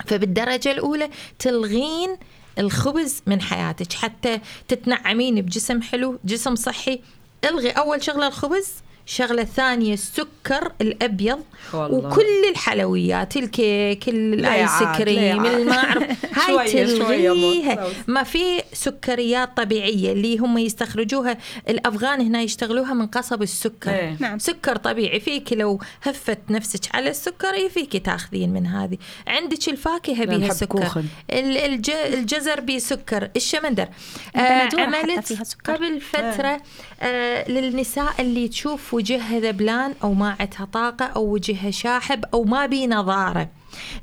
فبالدرجة 0.06 0.72
الأولى 0.72 1.10
تلغين 1.38 2.16
الخبز 2.58 3.22
من 3.26 3.40
حياتك. 3.40 3.92
حتى 3.92 4.40
تتنعمين 4.68 5.40
بجسم 5.40 5.82
حلو 5.82 6.18
جسم 6.24 6.54
صحي. 6.54 7.00
الغي 7.44 7.70
أول 7.70 8.02
شغلة 8.02 8.26
الخبز 8.26 8.68
الشغلة 9.06 9.42
الثانية 9.42 9.94
السكر 9.94 10.72
الأبيض 10.80 11.40
والله. 11.74 12.08
وكل 12.08 12.44
الحلويات 12.50 13.36
الكيك 13.36 14.08
الآيس 14.08 14.82
كريم. 14.98 15.42
ما 15.66 15.78
أعرف 15.78 16.24
هاي 16.38 16.72
تلغيها. 16.72 17.86
ما 18.06 18.22
في 18.22 18.62
سكريات 18.72 19.56
طبيعية 19.56 20.12
اللي 20.12 20.38
هم 20.38 20.58
يستخرجوها 20.58 21.38
الأفغان 21.68 22.20
هنا 22.20 22.42
يشتغلوها 22.42 22.94
من 22.94 23.06
قصب 23.06 23.42
السكر. 23.42 23.90
إيه. 23.90 24.16
نعم. 24.20 24.38
سكر 24.38 24.76
طبيعي 24.76 25.20
فيك 25.20 25.52
لو 25.52 25.80
هفت 26.02 26.38
نفسك 26.50 26.94
على 26.94 27.10
السكر 27.10 27.54
إيه 27.54 27.68
فيك 27.68 27.96
تاخذين 27.96 28.52
من 28.52 28.66
هذه. 28.66 28.98
عندك 29.26 29.68
الفاكهة 29.68 30.24
بيها 30.24 30.52
سكر. 30.52 31.04
الج... 31.30 31.90
الجزر 31.90 32.60
بيه 32.60 32.78
سكر. 32.78 33.28
الشمندر. 33.36 33.88
آه 34.36 34.38
البندورة 34.38 34.82
حتى 34.82 35.12
عملت 35.12 35.32
سكر. 35.32 35.72
قبل 35.72 36.00
فترة 36.00 36.60
آه 37.02 37.50
للنساء 37.50 38.14
اللي 38.18 38.48
تشوف 38.48 38.94
وجهها 38.94 39.40
ذبلان 39.40 39.94
أو 40.04 40.14
ما 40.14 40.36
عندها 40.40 40.68
طاقة 40.72 41.04
أو 41.04 41.32
وجهها 41.32 41.70
شاحب 41.70 42.24
أو 42.34 42.44
ما 42.44 42.66
بي 42.66 42.86
نظارة. 42.86 43.48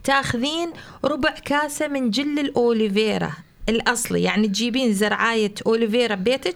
تاخذين 0.04 0.72
ربع 1.04 1.30
كاسة 1.30 1.88
من 1.88 2.10
جل 2.10 2.40
الأوليفيرا 2.40 3.32
الأصلي 3.70 4.24
يعني 4.24 4.48
تجيبين 4.48 4.94
زرعاية 4.94 5.54
أوليفيرا 5.66 6.16
ببيتك 6.16 6.54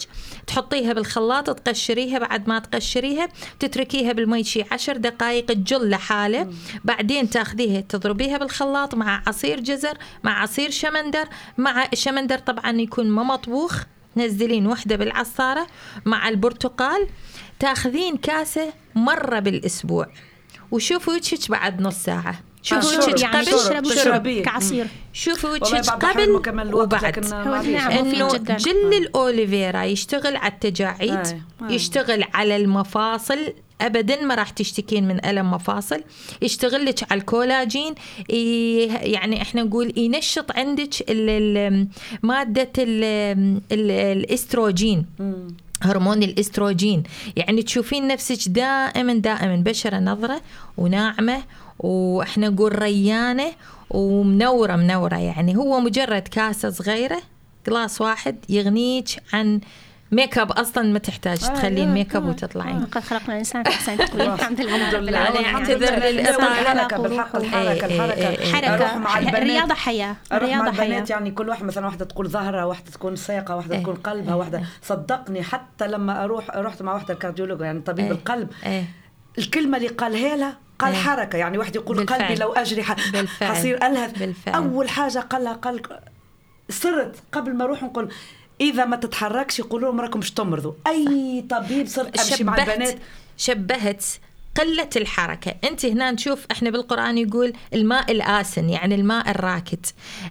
تحطيها 0.48 0.94
بالخلاط 0.94 1.50
تقشريها 1.50 2.20
بعد 2.20 2.48
ما 2.48 2.60
تقشريها 2.60 3.30
تتركيها 3.60 4.12
بالمي 4.12 4.44
شي 4.44 4.64
عشر 4.72 4.98
دقائق 4.98 5.46
تجل 5.46 5.90
لحاله 5.90 6.54
بعدين 6.84 7.30
تاخذيها 7.30 7.82
تضربيها 7.82 8.38
بالخلاط 8.38 8.96
مع 8.96 9.24
عصير 9.28 9.60
جزر 9.60 9.98
مع 10.24 10.42
عصير 10.42 10.70
شمندر 10.70 11.28
مع 11.58 11.88
الشمندر 11.94 12.38
طبعا 12.38 12.72
يكون 12.72 13.10
ما 13.10 13.24
مطبوخ. 13.24 13.84
تنزلين 14.16 14.68
وحدة 14.68 14.96
بالعصارة 14.96 15.68
مع 16.06 16.30
البرتقال 16.30 17.08
تاخذين 17.60 18.18
كاسة 18.18 18.74
مرة 18.96 19.40
بالأسبوع. 19.40 20.08
وشوفوا 20.72 21.14
وجهك 21.14 21.52
بعد 21.52 21.82
نص 21.82 21.96
ساعة. 21.96 22.40
شوفوا 22.64 22.92
شرب. 22.92 23.04
وجهك 23.14 23.22
يعني 23.22 23.36
قبل 23.38 23.46
تشربوا 23.46 23.90
شرب. 23.90 23.96
شرب 24.04 24.14
شربيه. 24.14 24.44
كعصير 24.44 24.88
شوفوا 25.14 25.50
وجهك 25.50 25.90
قبل 25.90 26.32
وبعد. 26.76 27.20
نعم. 27.30 27.92
إنه. 27.92 28.38
جل 28.38 28.94
الأوليفيرا 28.94 29.84
يشتغل 29.84 30.36
على 30.36 30.54
التجاعيد 30.54 31.12
أي. 31.28 31.42
أي. 31.70 31.76
يشتغل 31.76 32.24
على 32.34 32.56
المفاصل 32.56 33.54
ابدا 33.82 34.22
ما 34.22 34.36
راح 34.36 34.50
تشتكين 34.50 35.08
من 35.08 35.26
ألم 35.26 35.52
مفاصل 35.52 36.04
يشتغل 36.42 36.86
لك 36.86 37.12
على 37.12 37.20
الكولاجين 37.22 37.96
يعني 38.30 39.42
إحنا 39.42 39.64
نقول 39.64 39.94
ينشط 39.98 40.52
عندك 40.52 40.90
مادة 42.24 42.72
ال- 42.78 43.04
ال- 43.72 43.92
الإستروجين. 43.92 45.06
هرمون 45.82 46.24
الإستروجين 46.24 47.04
يعني 47.36 47.64
تشوفين 47.64 48.08
نفسك 48.08 48.50
دائما 48.50 49.14
دائما 49.14 49.56
بشرة 49.56 50.00
نظرة 50.00 50.42
وناعمة 50.78 51.44
وإحنا 51.84 52.50
نقول 52.50 52.82
ريانة 52.82 53.52
ومنورة 53.90 54.76
منورة 54.76 55.16
يعني. 55.16 55.58
هو 55.58 55.80
مجرد 55.80 56.22
كاسة 56.28 56.70
صغيرة 56.70 57.22
Glas 57.68 58.02
واحد 58.02 58.36
يغنيك 58.50 59.08
عن 59.34 59.60
make 60.12 60.38
up 60.38 60.52
أصلا 60.52 60.84
ما 60.94 61.00
تحتاج 61.00 61.44
آه، 61.44 61.48
تخلين 61.48 61.88
لا، 61.88 61.94
make 61.94 62.16
up 62.16 62.26
آه، 62.26 62.30
وتطلعين. 62.30 62.82
لقد 62.82 63.02
خلقنا 63.02 63.34
الإنسان 63.34 63.64
في 63.64 63.70
أحسن 63.70 63.98
تقويم. 63.98 64.34
الحمد 64.34 64.62
لله. 64.62 65.40
الحمد 65.40 65.70
اعتذر. 65.70 65.94
الحركة 66.08 66.98
بالحق 66.98 67.36
الحركة 67.36 67.88
إيه، 67.88 68.28
إيه، 68.28 68.38
الحركة 68.38 68.92
إيه. 68.92 69.20
البنات. 69.20 69.36
الرياضة 69.36 69.74
حياة. 69.74 70.16
أروح 70.32 70.50
مع 70.50 70.60
الرياضة 70.60 70.84
البنات 70.84 71.10
يعني 71.10 71.32
كل 71.32 71.50
واحد 71.50 71.64
مثلا 71.64 71.86
واحدة 71.86 72.06
تقول 72.06 72.30
ظهرها 72.30 72.66
واحدة 72.66 72.92
تكون 72.92 73.16
ساقه 73.16 73.56
واحدة 73.56 73.76
إيه. 73.76 73.82
تكون 73.82 73.96
قلبها 73.96 74.36
واحدة. 74.36 74.64
صدقني 74.82 75.44
حتى 75.44 75.88
لما 75.88 76.24
أروح 76.24 76.50
رحت 76.56 76.82
مع 76.82 76.94
واحدة 76.94 77.14
ال 77.14 77.18
Kardiologe 77.18 77.62
يعني 77.62 77.82
طبيب 77.82 78.06
إيه. 78.06 78.12
القلب. 78.12 78.50
إيه. 78.66 78.84
الكلمة 79.38 79.78
اللي 79.78 79.88
قالها 79.88 80.36
لها 80.36 80.58
قال 80.80 80.94
إيه. 80.94 81.02
حركة 81.02 81.38
يعني 81.38 81.58
واحد 81.58 81.76
يقول 81.76 81.98
بالفعل. 81.98 82.22
قلبي 82.22 82.36
لو 82.36 82.54
أجري. 82.54 82.84
حصير 83.42 83.86
الهث 83.88 84.18
بالفعل. 84.20 84.56
أول 84.56 84.90
حاجة 84.90 85.20
قالها 85.20 85.54
قال 85.54 85.82
صرت 86.70 87.16
قبل 87.32 87.54
ما 87.54 87.64
أروح 87.64 87.84
نقول 87.84 88.12
إذا 88.62 88.86
ما 88.86 88.96
تتحركش 88.96 89.60
يقولوا 89.60 89.90
لهم 89.90 90.02
راكم 90.02 90.20
مش 90.20 90.32
تمرضوا 90.32 90.74
أي 90.88 91.46
طبيب 91.50 91.88
صرت 91.88 92.20
أمشي 92.20 92.44
مع 92.44 92.58
البنات 92.58 93.00
شبهت 93.38 94.06
قلة 94.58 94.90
الحركة 94.96 95.56
أنت 95.64 95.86
هنا 95.86 96.12
نشوف 96.12 96.46
إحنا 96.52 96.70
بالقرآن 96.70 97.18
يقول 97.18 97.54
الماء 97.74 98.12
الآسن 98.12 98.70
يعني 98.70 98.96
الماء 98.96 99.30
الراكد 99.30 99.86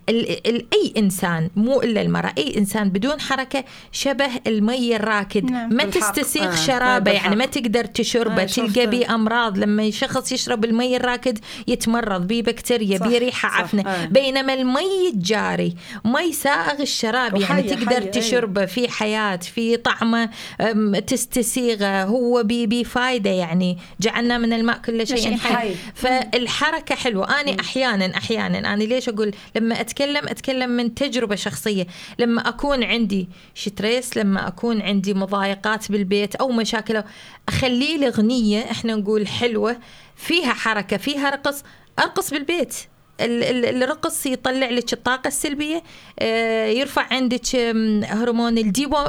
ال 0.09 0.49
ال 0.49 0.67
أي 0.75 0.93
إنسان 0.97 1.51
مو 1.57 1.83
إلا 1.83 2.03
المرأة 2.03 2.33
أي 2.39 2.59
إنسان 2.59 2.91
بدون 2.91 3.21
حركة 3.21 3.65
شبه 3.93 4.31
المي 4.47 4.97
الراكد 4.97 5.51
نعم. 5.51 5.75
ما 5.75 5.85
بالحق. 5.85 6.13
تستسيغ 6.13 6.53
آه، 6.53 6.55
شرابة 6.55 7.11
آه، 7.11 7.15
يعني 7.15 7.37
ما. 7.37 7.47
تقدر 7.47 7.85
تشربه 7.85 8.43
آه،. 8.43 8.47
تلقى 8.47 8.87
بيه 8.87 9.15
أمراض 9.15 9.59
لما 9.59 9.91
شخص 9.91 10.33
يشرب 10.33 10.65
المي 10.65 10.97
الراكد 10.97 11.39
يتمرض 11.69 12.27
بيه 12.27 12.43
بكتيريا 12.43 12.99
صح، 12.99 13.07
بيه 13.07 13.19
ريحة 13.19 13.49
صح، 13.49 13.61
عفنة 13.61 13.83
آه. 13.91 14.05
بينما 14.07 14.55
المي 14.55 15.09
الجاري 15.15 15.75
مي 16.05 16.33
سائغ 16.33 16.83
الشراب 16.83 17.41
يعني 17.41 17.63
تقدر 17.63 18.01
حي، 18.01 18.03
أي. 18.03 18.09
تشرب 18.09 18.65
في 18.65 18.89
حياة 18.89 19.37
في 19.37 19.77
طعمة 19.77 20.31
تستسيغه 21.07 22.05
هو 22.05 22.43
بي 22.43 22.67
بفايدة 22.67 23.31
يعني 23.31 23.79
جعلنا 24.13 24.39
من 24.39 24.53
الماء 24.53 24.79
كل 24.79 25.07
شيء 25.07 25.37
حي. 25.37 25.57
حي. 25.57 25.75
فالحركة 25.95 26.95
حلوة. 26.95 27.41
أنا 27.41 27.61
أحيانا 27.61 28.17
أحيانا 28.17 28.59
أنا 28.75 28.83
ليش 28.83 29.09
أقول 29.09 29.35
لما 29.57 29.81
أتكلم 29.81 30.29
أتكلم 30.29 30.71
من 30.71 30.95
تجربة 30.95 31.35
شخصية. 31.37 31.87
لما 32.19 32.49
أكون 32.49 32.85
عندي 32.85 33.29
stress 33.55 34.17
لما 34.17 34.49
أكون 34.49 34.83
عندي 34.83 35.15
مضايقات 35.15 35.93
بالبيت 35.93 36.35
أو 36.35 36.49
مشاكل 36.49 37.03
أخلي 37.49 37.99
لي 37.99 38.09
أغنية 38.09 38.71
إحنا 38.71 38.95
نقول 38.95 39.29
حلوة 39.29 39.77
فيها 40.17 40.53
حركة 40.53 40.97
فيها 40.97 41.31
رقص 41.31 41.63
أرقص 41.99 42.31
بالبيت. 42.31 42.75
ال- 42.75 42.75
ال- 42.75 42.92
الرقص 43.25 44.27
يطلع 44.27 44.69
لك 44.71 44.93
الطاقة 44.93 45.29
السلبية 45.29 45.83
آه، 46.19 46.67
يرفع 46.67 47.07
عندك 47.11 47.57
هرمون 48.05 48.59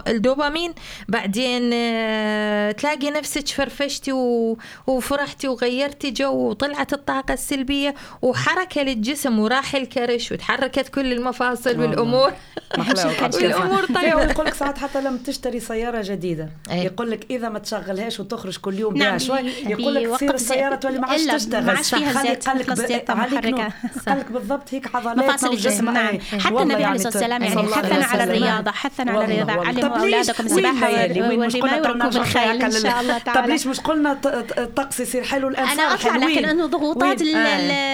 الدوبامين 0.08 0.74
بعدين 1.10 1.70
آه، 1.74 2.72
تلاقي 2.72 3.12
نفسك 3.12 3.48
فرفشتي 3.48 4.12
و- 4.12 4.58
وفرحتي 4.88 5.48
وغيرتي 5.48 6.12
جو 6.12 6.32
وطلعت 6.50 6.94
الطاقة 6.94 7.34
السلبية 7.34 7.96
وحركة 8.22 8.82
للجسم 8.82 9.40
وراح 9.40 9.76
الكرش 9.76 10.32
وتحركت 10.32 10.90
كل 10.90 11.12
المفاصل. 11.12 11.80
والأمور 11.80 12.32
محلاوة 12.78 13.14
والأمور 13.36 13.86
طيبة 13.86 14.24
يقول 14.24 14.46
لك 14.46 14.54
ساعات 14.54 14.78
حتى 14.78 15.02
لما 15.02 15.20
تشتري 15.26 15.60
سيارة 15.60 16.02
جديدة 16.06 16.50
أي. 16.72 16.86
يقول 16.86 17.12
لك 17.12 17.26
إذا 17.32 17.50
ما 17.50 17.60
تشغلهاش 17.60 18.20
وتخرج 18.20 18.58
كل 18.58 18.80
يوم 18.80 18.94
بها 18.94 19.04
نعم، 19.04 19.18
شوي 19.20 19.40
يقول 19.68 19.94
لك 19.96 20.16
تصير 20.16 20.34
السيارة. 20.34 20.76
تولي 20.76 21.00
ما 21.00 21.08
عادش 21.08 21.26
تشتغل 21.26 21.66
ما 21.66 21.72
عادش 21.74 21.96
فيها 21.96 22.14
خلي 22.14 22.76
زيت 22.76 23.10
عليك 23.10 23.68
قلبك 24.10 24.32
بالضبط 24.32 24.74
هيك 24.74 24.96
عضلات 24.96 25.18
مفاصل 25.18 25.54
الجسم. 25.54 25.86
نعم. 25.90 26.20
حتى 26.40 26.62
النبي 26.64 26.84
عليه 26.84 26.96
الصلاة 26.96 27.14
والسلام 27.14 27.44
يعني 27.44 27.74
حثنا 27.74 28.06
على 28.06 28.24
الرياضة 28.24 28.72
حثنا 28.72 29.12
على 29.12 29.26
الرياضة. 29.26 29.68
علموا 29.68 29.98
أولادكم 29.98 30.46
السباحه 30.46 30.92
والرمايه 30.92 31.82
وركوب 31.82 32.16
الخيل؟ 32.16 32.62
إن 32.64 32.72
شاء 32.72 33.02
الله 33.02 33.18
طب 33.18 33.24
تعالى 33.24 33.54
ليش 33.54 33.68
مش 33.68 33.80
قلنا 33.80 34.18
الطقس 34.58 35.00
يصير 35.00 35.24
حلو 35.24 35.48
الان 35.48 35.68
أنا 35.68 35.94
اطلع. 35.94 36.16
لكن 36.16 36.46
إنه 36.46 36.66
ضغوطات 36.66 37.22
آه. 37.22 37.26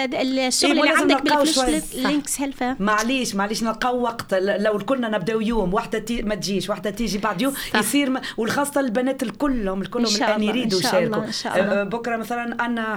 ال- 0.05 0.39
الشغل 0.39 0.71
إيه، 0.71 0.79
اللي 0.79 0.89
عندك 0.89 1.21
بالفلوس. 1.21 1.55
صح. 1.55 1.65
lingshilfe 1.95 2.75
معليش 2.79 3.35
معليش 3.35 3.63
نلقاو 3.63 4.01
وقت. 4.01 4.33
لو 4.33 4.77
كنا 4.79 5.09
نبداو 5.09 5.41
يوم 5.41 5.73
واحدة 5.73 6.05
ما 6.23 6.35
تجيش 6.35 6.69
واحدة 6.69 6.89
تيجي 6.89 7.17
بعد 7.17 7.41
يوم 7.41 7.53
صح. 7.73 7.79
يصير 7.79 8.09
م... 8.09 8.21
والخاصة 8.37 8.81
البنات 8.81 9.23
الكلهم 9.23 9.81
الكلهم 9.81 10.15
الآن 10.15 10.43
يريدوا 10.43 10.79
يشاركوا. 10.79 11.23
آه، 11.45 11.83
بكرة 11.83 12.17
مثلا 12.17 12.65
أنا 12.65 12.95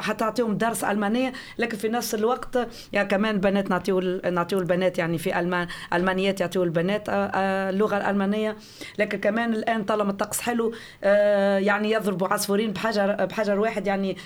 حتعطيهم 0.00 0.56
درس 0.58 0.84
ألمانية 0.84 1.32
لكن 1.58 1.76
في 1.76 1.88
نفس 1.88 2.14
الوقت 2.14 2.51
يعني 2.92 3.08
كمان 3.08 3.40
بنات 3.40 3.70
نعطيو 3.70 4.00
نعطيو 4.32 4.58
البنات 4.58 4.98
يعني 4.98 5.18
في 5.18 5.40
المان 5.40 5.66
ألمانيات 5.92 6.40
يعطيو 6.40 6.62
البنات 6.62 7.08
آه، 7.08 7.12
آه، 7.12 7.70
اللغة 7.70 7.96
الألمانية. 7.96 8.56
لكن 8.98 9.18
كمان 9.18 9.54
الآن 9.54 9.84
طالما 9.84 10.10
الطقس 10.10 10.40
حلو 10.40 10.74
آه، 11.04 11.58
يعني 11.58 11.90
يضربوا 11.90 12.28
عصفورين 12.28 12.72
بحجر 12.72 13.24
بحجر 13.24 13.58
واحد 13.60 13.86
يعني 13.86 14.16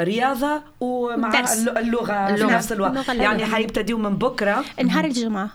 رياضة 0.00 0.62
ومع 0.80 1.40
اللغة 1.78 2.26
في 2.26 2.34
اللغة. 2.34 2.54
نفس 2.56 2.72
الوقت. 2.72 3.08
يعني. 3.08 3.44
حيبتديوا 3.44 3.98
من 3.98 4.16
بكرة. 4.16 4.64
نهار 4.84 5.04
الجمعة. 5.04 5.50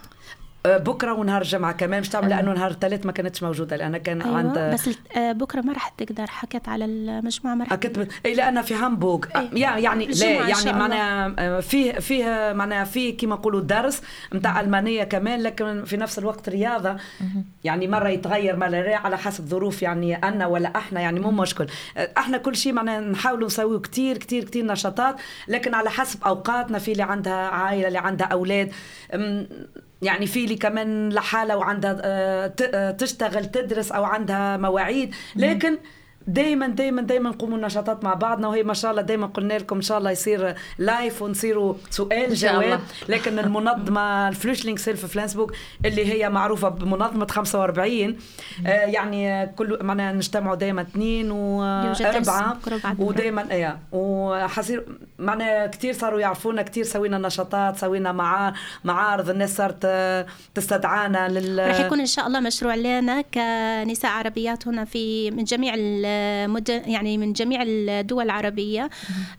بكرة 0.66 1.14
ونهار 1.14 1.42
الجمعة 1.42 1.72
كمان 1.72 2.02
مش 2.02 2.10
تعمل 2.10 2.30
لأنه 2.30 2.54
نهار 2.54 2.72
الثلاث 2.72 3.06
ما 3.06 3.12
كانتش 3.12 3.44
موجودة 3.44 3.76
لأن 3.76 3.98
كان 3.98 4.22
أيوه 4.22 4.38
عند 4.38 4.60
بس 4.74 4.90
آه، 5.18 5.32
بكرة 5.32 5.62
ما 5.62 5.74
راح 5.74 5.90
تقدر 5.90 6.28
حكت 6.28 6.70
على 6.70 6.86
المجموعة 6.86 7.56
ما 7.56 7.64
راح 7.64 7.76
كتب 7.76 8.08
إي 8.26 8.34
لأن 8.34 8.62
في 8.62 8.74
هامبورغ. 8.74 9.26
يا 9.36 9.78
يعني 9.78 10.06
لا 10.06 10.28
يعني. 10.32 10.74
معناها 10.74 11.36
آه، 11.40 11.60
فيه 11.60 11.92
فيه 11.92 12.54
معناها 12.54 12.84
فيه 12.84 13.18
كما 13.18 13.36
نقولوا 13.36 13.62
درس 13.62 14.02
نتاع 14.34 14.62
ألمانية 14.62 15.04
كمان 15.04 15.42
لكن 15.44 15.84
في 15.84 15.98
نفس 15.98 16.20
الوقت 16.20 16.50
رياضة. 16.50 16.98
يعني 17.64 17.88
مرة 17.88 18.10
يتغير 18.10 18.56
مرة 18.56 18.96
على 18.96 19.18
حسب 19.18 19.46
ظروف 19.46 19.82
يعني 19.82 20.16
أنا 20.16 20.48
ولا 20.48 20.78
أحنا 20.78 21.02
يعني 21.02 21.20
مو 21.20 21.32
مشكل. 21.32 21.68
آه، 21.98 22.10
أحنا 22.18 22.38
كل 22.38 22.56
شيء 22.56 22.74
معناها 22.74 23.00
نحاولوا 23.00 23.48
نسويه 23.48 23.80
كتير 23.80 24.18
كتير 24.18 24.44
كتير 24.44 24.66
نشاطات 24.66 25.16
لكن 25.48 25.74
على 25.74 25.90
حسب 25.90 26.24
أوقاتنا 26.24 26.80
في 26.80 26.92
اللي 26.92 27.04
عندها 27.04 27.48
عائلة 27.48 27.88
اللي 27.88 28.00
عندها 28.00 28.28
أولاد. 28.28 28.72
يعني 30.02 30.28
في 30.28 30.44
اللي 30.44 30.56
كمان 30.56 31.10
لحالها 31.10 31.56
وعندها 31.56 32.02
آه، 32.04 32.54
آه، 32.74 32.92
تشتغل 32.92 33.46
تدرس 33.46 33.92
أو 33.92 34.04
عندها 34.04 34.58
مواعيد. 34.58 35.16
لكن 35.36 35.78
دائما 36.28 36.68
دائما 36.68 37.02
دائما 37.02 37.30
نقوموا 37.30 37.58
النشاطات 37.58 38.04
مع 38.04 38.14
بعضنا 38.14 38.48
وهي 38.48 38.64
ما 38.64 38.74
شاء 38.74 38.92
الله 38.92 39.02
دائما 39.02 39.28
قلنا 39.28 39.54
لكم 39.54 39.76
إن 39.76 39.82
شاء 39.82 39.98
الله 39.98 40.12
يصير 40.12 40.56
live 40.78 41.22
ونصيروا 41.22 41.74
سؤال 41.90 42.34
جواب. 42.34 42.80
لكن 43.10 43.40
المنظمة 43.40 44.28
ال 44.30 44.78
Flüchtlingshilfe 44.78 45.06
Flensburg 45.06 45.54
اللي 45.86 46.14
هي 46.14 46.30
معروفة 46.30 46.70
بمنظمة 46.70 47.28
45 47.28 48.18
آه 48.66 48.70
يعني 48.70 49.48
كل 49.48 49.80
معناها 49.82 50.14
نجتمعوا 50.14 50.56
دائما 50.56 50.82
اثنين 50.82 51.32
واربعه 51.32 52.58
ودائما 53.00 53.52
إيه 53.52 53.80
وحصير 53.92 54.86
معناها 55.20 55.68
كثير 55.68 55.94
صاروا 55.94 56.20
يعرفونا 56.20 56.62
كثير 56.62 56.84
سوينا 56.84 57.18
نشاطات 57.18 57.78
سوينا 57.78 58.12
مع 58.12 58.54
معارض 58.84 59.30
الناس 59.30 59.56
صارت 59.56 59.88
تستدعانا 60.56 61.28
لل 61.30 61.68
راح 61.70 61.80
يكون 61.80 62.00
إن 62.00 62.06
شاء 62.06 62.28
الله 62.28 62.40
مشروع 62.40 62.76
لنا 62.76 63.22
كنساء 63.22 64.12
عربيات 64.12 64.68
هنا 64.68 64.86
في 64.86 65.32
من 65.32 65.44
جميع 65.44 65.74
المدن 65.78 66.82
يعني 66.86 67.18
من 67.18 67.34
جميع 67.34 67.62
الدول 67.66 68.26
العربية 68.26 68.90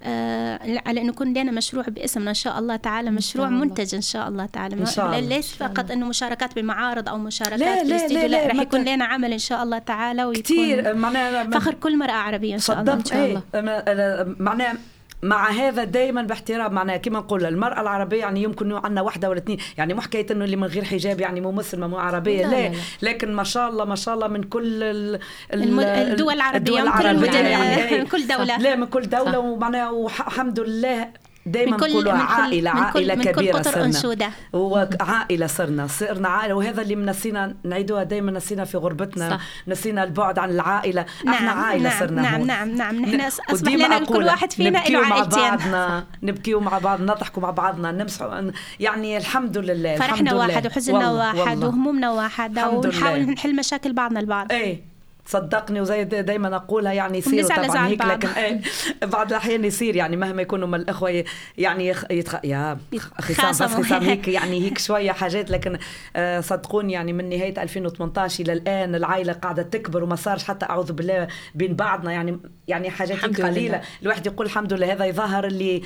آه 0.02 0.80
على 0.86 1.00
انه 1.00 1.08
يكون 1.08 1.32
لنا 1.32 1.52
مشروع 1.52 1.84
باسمنا 1.88 2.30
إن 2.30 2.34
شاء 2.34 2.58
الله 2.58 2.76
تعالى 2.76 3.10
مشروع 3.10 3.48
الله. 3.48 3.58
منتج 3.58 3.94
إن 3.94 4.02
شاء 4.02 4.28
الله 4.28 4.46
تعالى 4.46 4.76
إن 4.76 4.86
شاء 4.86 5.06
الله. 5.06 5.20
ليس 5.20 5.54
فقط 5.54 5.90
إنه 5.90 6.06
مشاركات 6.06 6.58
بمعارض 6.58 7.08
أو 7.08 7.18
مشاركات 7.18 7.58
لا، 7.58 7.74
لا، 7.76 7.82
بالاستديو 7.82 8.18
لا، 8.18 8.26
لا، 8.26 8.36
لا 8.36 8.46
راح 8.46 8.54
ما 8.54 8.62
يكون 8.62 8.84
لنا 8.84 9.04
عمل 9.04 9.32
إن 9.32 9.38
شاء 9.38 9.62
الله 9.62 9.78
تعالى 9.78 10.24
ويكون 10.24 10.42
كثير 10.42 10.94
معناها 10.94 11.50
فخر 11.50 11.74
كل 11.74 11.98
مرأة 11.98 12.12
عربية 12.12 12.54
إن 12.54 12.58
شاء 12.58 12.80
الله 12.80 12.92
صدقت 12.92 13.08
شاء 13.08 13.26
الله. 13.26 13.42
إيه 13.54 14.34
معناها 14.38 14.74
مع 15.22 15.50
هذا 15.50 15.84
دائما 15.84 16.22
باحترام 16.22 16.74
معناها 16.74 16.96
كما 16.96 17.18
نقول 17.18 17.46
المرأة 17.46 17.80
العربية 17.80 18.20
يعني 18.20 18.42
يمكن 18.42 18.72
عندنا 18.72 19.00
واحدة 19.00 19.30
ولا 19.30 19.38
اثنين 19.38 19.58
يعني 19.78 19.94
مو 19.94 20.00
حكاية 20.00 20.26
إنه 20.30 20.44
اللي 20.44 20.56
من 20.56 20.66
غير 20.66 20.84
حجاب 20.84 21.20
يعني 21.20 21.40
مو 21.40 21.52
مسلمة 21.52 21.86
مو 21.86 21.98
عربية 21.98 22.46
لا، 22.46 22.50
لا, 22.50 22.68
لا،. 22.68 22.78
لكن 23.02 23.32
ما 23.32 23.44
شاء 23.44 23.68
الله 23.68 23.84
ما 23.84 23.94
شاء 23.94 24.14
الله 24.14 24.28
من 24.28 24.42
كل 24.42 24.82
ال 24.82 25.20
ال 25.54 25.80
الدول 25.80 26.34
العربية 26.34 26.58
الدول 26.58 27.16
من 27.16 27.30
كل 27.30 27.34
يعني. 27.34 27.98
من 27.98 28.06
كل 28.06 28.26
دولة 28.26 28.58
لا 28.58 28.76
من 28.76 28.86
كل 28.86 29.08
دولة. 29.08 29.38
ومعناها 29.38 29.90
والحمد 29.90 30.60
لله 30.60 31.08
دائما 31.50 31.70
من 31.70 31.76
كل 31.76 31.90
نقولوا 31.90 32.12
من 32.12 32.18
كل 32.18 32.24
عائلة 32.26 32.72
من 32.74 32.80
كل 32.80 32.86
عائلة 32.86 33.14
من 33.14 33.22
كل 33.24 33.30
كبيرة 33.30 33.58
قطر 33.58 33.70
صرنا 33.72 33.84
أنشودة 33.84 34.30
وعائله 34.52 35.46
صرنا 35.46 35.86
صرنا 35.86 36.28
عائلة 36.28 36.54
وهذا 36.54 36.82
اللي 36.82 36.96
منسينا 36.96 37.56
نعيدوها 37.64 38.02
دائما 38.02 38.32
نسينا 38.32 38.64
في 38.64 38.76
غربتنا 38.76 39.30
صح. 39.30 39.40
نسينا 39.68 40.04
البعد 40.04 40.38
عن 40.38 40.50
العائلة 40.50 41.06
إحنا 41.28 41.50
عائلة 41.50 41.88
نعم 41.90 41.98
صرنا 42.00 42.22
نعم 42.22 42.34
هون. 42.34 42.46
نعم 42.46 42.68
نعم 42.70 42.96
نحن 43.06 43.30
وديما 43.52 43.84
لنا 43.86 44.04
كل 44.04 44.24
واحد 44.24 44.52
فينا 44.52 44.78
له 44.78 44.80
نبكيو 44.80 45.00
مع 45.02 45.14
عائلتين 45.16 45.42
بعضنا 45.42 46.04
نبكيو 46.22 46.60
مع 46.60 46.78
بعض 46.78 47.00
نضحكوا 47.02 47.42
مع 47.42 47.50
بعضنا 47.50 47.92
نمسحوا 47.92 48.50
يعني 48.80 49.16
الحمد 49.16 49.58
لله 49.58 49.94
الحمد 49.96 50.08
فرحنا 50.10 50.30
لله. 50.30 50.38
واحد 50.38 50.66
وحزننا 50.66 51.10
واحد. 51.10 51.64
وهمومنا 51.64 52.10
واحد 52.10 52.58
الحمد 52.58 52.86
ونحاول. 52.86 53.20
نحل 53.20 53.56
مشاكل 53.56 53.92
بعضنا 53.92 54.20
البعض 54.20 54.52
إيه 54.52 54.89
صدقني 55.30 55.80
وزي 55.80 56.04
دائما 56.04 56.56
أقولها 56.56 56.92
يعني 56.92 57.22
ونزعل 57.26 57.68
طبعا 57.68 57.88
هيك 57.88 57.98
بعض. 57.98 58.10
لكن 58.10 58.28
إيه 58.28 58.60
بعض 59.14 59.28
الأحيان 59.28 59.64
يصير 59.64 59.96
يعني 59.96 60.16
مهما 60.16 60.42
يكونوا 60.42 60.68
من 60.68 60.74
الإخوة 60.74 61.24
يعني 61.58 61.88
يخ... 61.88 62.04
يتخ... 62.10 62.36
يا 62.44 62.78
خصام 63.20 63.50
بس. 63.50 63.62
خصام 63.62 64.02
هيك 64.10 64.28
يعني 64.28 64.62
هيك 64.62 64.78
شوية 64.78 65.12
حاجات 65.12 65.50
لكن 65.50 65.78
آه 66.16 66.40
صدقوني 66.40 66.92
يعني 66.92 67.12
من 67.12 67.28
نهاية 67.28 67.62
2018 67.62 68.44
إلى 68.44 68.52
الآن 68.52 68.94
العائلة 68.94 69.32
قاعدة 69.32 69.62
تكبر 69.62 70.04
وما 70.04 70.16
صارش 70.16 70.44
حتى 70.44 70.66
أعوذ 70.66 70.92
بالله 70.92 71.28
بين 71.54 71.74
بعضنا 71.74 72.12
يعني 72.12 72.38
يعني 72.68 72.90
حاجات 72.90 73.40
قليلة. 73.40 73.80
الواحد 74.02 74.26
يقول 74.26 74.46
الحمد 74.46 74.72
لله 74.72 74.92
هذا 74.92 75.04
يظهر 75.04 75.46
اللي 75.46 75.82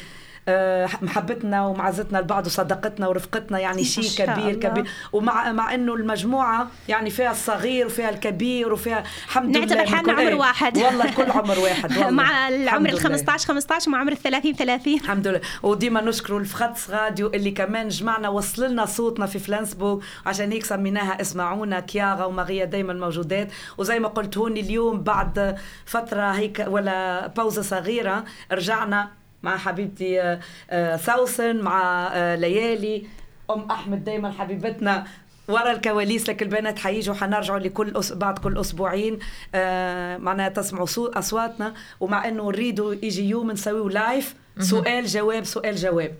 محبتنا 1.02 1.66
ومعزتنا 1.66 2.18
لبعض 2.18 2.46
وصداقتنا 2.46 3.08
ورفقتنا 3.08 3.58
يعني 3.58 3.84
شيء 3.84 4.26
كبير. 4.26 4.54
كبير. 4.54 4.84
ومع 5.12 5.52
مع 5.52 5.74
إنه 5.74 5.94
المجموعة 5.94 6.66
يعني 6.88 7.10
فيها 7.10 7.30
الصغير 7.30 7.86
وفيها 7.86 8.10
الكبير 8.10 8.72
وفيها 8.72 9.04
الحمد 9.26 9.56
نعتبر 9.58 9.74
لله 9.74 9.82
من 9.82 9.88
حالنا 9.88 10.12
كل- 10.12 10.20
عمر 10.20 10.28
إيه، 10.28 10.34
واحد. 10.34 10.78
والله 10.78 11.04
الكل 11.04 11.30
عمر 11.30 11.58
واحد 11.58 11.90
والله. 11.96 12.10
مع 12.10 12.48
العمر 12.48 12.88
ال 12.88 12.94
لله. 12.94 13.00
15 13.02 13.46
15 13.48 13.90
مع 13.90 13.98
عمر 13.98 14.12
ال 14.12 14.16
30 14.22 14.54
30 14.54 14.94
الحمد 14.94 15.28
لله. 15.28 15.40
وديما 15.62 16.00
نشكروا 16.00 16.40
الفخاتس 16.40 16.90
راديو 16.90 17.26
اللي 17.26 17.50
كمان 17.50 17.88
جمعنا 17.88 18.28
وصل 18.28 18.64
لنا 18.70 18.86
صوتنا 18.86 19.26
في 19.26 19.38
فلانسبورغ. 19.38 20.00
عشان 20.26 20.52
هيك 20.52 20.64
سميناها 20.64 21.20
اسمعونا 21.20 21.80
كياغا 21.80 22.24
وماريا 22.24 22.64
دايما 22.64 22.92
موجودات. 22.92 23.48
وزي 23.78 23.98
ما 23.98 24.08
قلت 24.08 24.38
هوني 24.38 24.60
اليوم 24.60 25.02
بعد 25.02 25.58
فترة 25.86 26.30
هيك 26.30 26.64
ولا 26.68 27.26
باوزة 27.26 27.62
صغيرة 27.62 28.24
رجعنا 28.52 29.08
مع 29.44 29.56
حبيبتي 29.56 30.22
آه، 30.22 30.40
آه، 30.70 30.96
سوسن 30.96 31.60
مع 31.60 32.08
آه، 32.12 32.36
ليالي. 32.36 33.06
أم 33.50 33.70
أحمد 33.70 34.04
دايما 34.04 34.32
حبيبتنا 34.32 35.06
ورا 35.48 35.72
الكواليس 35.72 36.30
لك 36.30 36.42
البنات 36.42 36.78
حيجوا 36.78 37.14
حنرجعوا 37.14 37.58
لكل 37.58 37.96
أس... 37.96 38.12
بعد 38.12 38.38
كل 38.38 38.58
أسبوعين. 38.58 39.18
آه 39.54 40.16
معناها 40.16 40.48
تسمعوا 40.48 40.86
صو... 40.86 41.06
أصواتنا. 41.06 41.74
ومع 42.00 42.28
إنه 42.28 42.42
نريدوا 42.42 42.94
يجي 42.94 43.28
يوم 43.28 43.50
نسويه 43.50 43.88
لايف 43.88 44.34
سؤال 44.58 45.06
جواب 45.06 45.44
سؤال 45.44 45.76
جواب. 45.76 46.14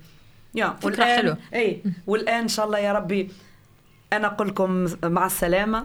يا 0.55 0.75
حلوة. 0.99 1.37
اي 1.53 1.81
والآن 2.07 2.41
إن 2.41 2.47
شاء 2.47 2.65
الله 2.65 2.79
يا 2.79 2.93
ربي 2.93 3.31
أنا 4.13 4.27
أقول 4.27 4.47
لكم 4.47 4.87
مع 5.03 5.25
السلامة. 5.25 5.83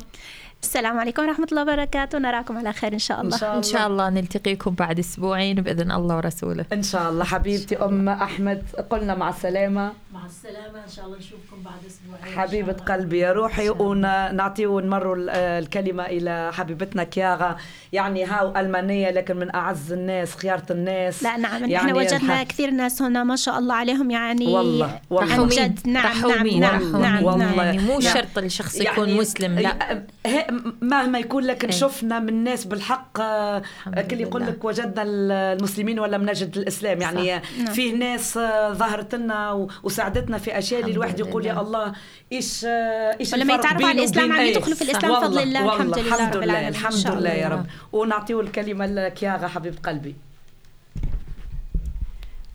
السلام 0.62 0.98
عليكم 0.98 1.22
ورحمة 1.22 1.46
الله 1.52 1.62
وبركاته. 1.62 2.18
نراكم 2.18 2.58
على 2.58 2.72
خير 2.72 2.92
إن 2.92 2.98
شاء 2.98 3.20
الله. 3.20 3.34
إن 3.34 3.40
شاء 3.40 3.56
إن 3.56 3.62
شاء 3.62 3.86
الله. 3.86 4.10
نلتقيكم 4.10 4.70
بعد 4.74 4.98
أسبوعين 4.98 5.56
بإذن 5.60 5.92
الله 5.92 6.16
ورسوله. 6.16 6.64
إن 6.72 6.82
شاء 6.82 7.10
الله. 7.10 7.24
حبيبتي 7.24 7.76
أم 7.76 8.08
أحمد 8.08 8.62
قلنا 8.90 9.14
مع 9.14 9.28
السلامة. 9.28 9.92
مع 10.14 10.26
السلامة. 10.26 10.78
إن 10.86 10.90
شاء 10.96 11.04
الله 11.06 11.18
نشوفكم 11.18 11.56
بعد 11.64 11.80
أسبوعين 11.86 12.24
إن 12.34 12.40
حبيبة 12.40 12.72
شاء 12.72 12.82
الله. 12.82 12.94
قلبي 12.94 13.18
يا 13.18 13.32
روحي 13.32 13.68
إن 13.68 14.04
الله. 14.04 14.66
ونمروا 14.66 15.16
ال- 15.16 15.30
الكلمة 15.30 16.06
إلى 16.06 16.50
حبيبتنا 16.52 17.04
كياغا. 17.04 17.56
يعني 17.92 18.24
هاو 18.24 18.56
ألمانية 18.56 19.10
لكن 19.10 19.36
من 19.36 19.54
أعز 19.54 19.92
الناس 19.92 20.34
خيارة 20.36 20.66
الناس. 20.70 21.22
لا 21.22 21.36
نعم 21.36 21.60
يعني 21.64 21.76
إحنا 21.76 21.94
وجدنا 21.94 22.16
الح- 22.16 22.42
كثير 22.42 22.70
ناس 22.70 23.02
هنا 23.02 23.24
ما 23.24 23.36
شاء 23.36 23.58
الله 23.58 23.74
عليهم. 23.74 24.10
يعني 24.10 24.46
والله 24.46 25.00
والله. 25.10 25.34
عن 25.34 25.48
جد. 25.48 25.80
نعم 25.86 26.04
نعم 26.18 26.30
رحومين 26.30 26.60
نعم 26.60 26.74
رحومين. 26.74 27.02
نعم, 27.02 27.24
والله. 27.24 27.44
نعم. 27.46 27.58
يعني 27.58 27.78
مو 27.78 27.98
نعم. 27.98 28.14
شرط 28.14 28.38
الشخص 28.38 28.80
يكون 28.80 29.16
مسلم 29.16 29.58
لا. 29.58 30.02
هي- 30.26 30.49
مهما 30.82 31.18
يكون 31.18 31.44
لكن 31.44 31.68
إيه. 31.68 31.76
شفنا 31.76 32.18
من 32.18 32.44
ناس 32.44 32.64
بالحق 32.64 33.20
آه، 33.20 33.62
كل 34.10 34.20
يقول. 34.20 34.46
لك 34.46 34.64
وجدنا 34.64 35.02
المسلمين 35.06 36.00
ولا 36.00 36.18
نجد 36.18 36.56
الإسلام 36.58 37.00
يعني 37.00 37.34
آه، 37.36 37.42
نعم. 37.58 37.72
فيه 37.72 37.94
ناس 37.94 38.36
آه، 38.36 38.72
ظهرت 38.72 39.14
لنا 39.14 39.68
وساعدتنا 39.82 40.38
في 40.38 40.58
أشياء 40.58 40.80
اللي 40.80 40.92
الواحد 40.92 41.18
يقول 41.20 41.46
يا 41.46 41.52
لله. 41.52 41.60
الله 41.62 41.92
إيش 42.32 42.64
آه، 42.64 43.16
إيش 43.20 43.32
ولما 43.32 43.54
الفرق 43.54 43.66
يتعرفوا 43.66 43.88
على 43.88 44.02
وبين 44.06 44.20
عم 44.20 44.32
إيه؟ 44.32 44.50
يدخلوا 44.56 44.76
في 44.76 44.82
الإسلام 44.82 45.12
بفضل 45.12 45.24
والله- 45.24 45.42
الله، 45.42 45.66
والله 45.66 45.76
الحمد 45.76 45.98
لله 45.98 46.14
الحمد 46.14 46.36
لله 46.36 46.68
الحمد 46.68 47.06
لله 47.18 47.30
يا. 47.30 47.48
رب 47.48 47.66
ونعطيه 47.92 48.40
الكلمة 48.40 48.86
لكياغا 48.86 49.48
حبيب 49.48 49.74
قلبي 49.82 50.14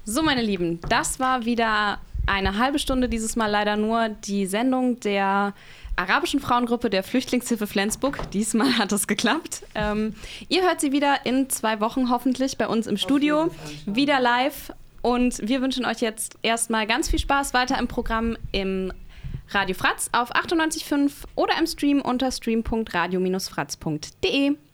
So, 0.08 0.22
meine 0.22 0.44
Lieben, 0.44 0.80
das 0.90 1.20
war 1.20 1.46
wieder 1.46 1.98
eine 2.28 2.58
halbe 2.60 2.78
Stunde, 2.80 3.10
dieses 3.10 3.36
Mal 3.36 3.50
leider 3.50 3.76
nur 3.76 4.10
die 4.10 4.46
Sendung 4.46 5.00
der 5.00 5.54
arabischen 5.96 6.40
Frauengruppe 6.40 6.90
der 6.90 7.04
Flüchtlingshilfe 7.04 7.68
Flensburg. 7.68 8.32
Diesmal 8.32 8.76
hat 8.78 8.92
es 8.92 9.06
geklappt. 9.08 9.62
Ähm, 9.76 10.16
ihr 10.50 10.64
hört 10.64 10.82
sie 10.82 10.92
wieder 10.92 11.26
in 11.26 11.50
zwei 11.50 11.80
Wochen 11.80 12.10
hoffentlich 12.10 12.58
bei 12.58 12.68
uns 12.68 12.88
im 12.88 12.98
Studio, 12.98 13.52
wieder 13.86 14.20
live. 14.20 14.74
Und 15.02 15.48
wir 15.48 15.62
wünschen 15.62 15.86
euch 15.86 16.02
jetzt 16.02 16.38
erstmal 16.42 16.86
ganz 16.88 17.10
viel 17.10 17.20
Spaß 17.20 17.54
weiter 17.54 17.78
im 17.78 17.88
Programm 17.88 18.36
im 18.52 18.92
Radio 19.50 19.76
Fratz 19.76 20.10
auf 20.12 20.34
98.5 20.34 21.12
oder 21.36 21.54
im 21.60 21.68
Stream 21.68 22.02
unter 22.02 22.32
stream.radio-fratz.de. 22.32 24.56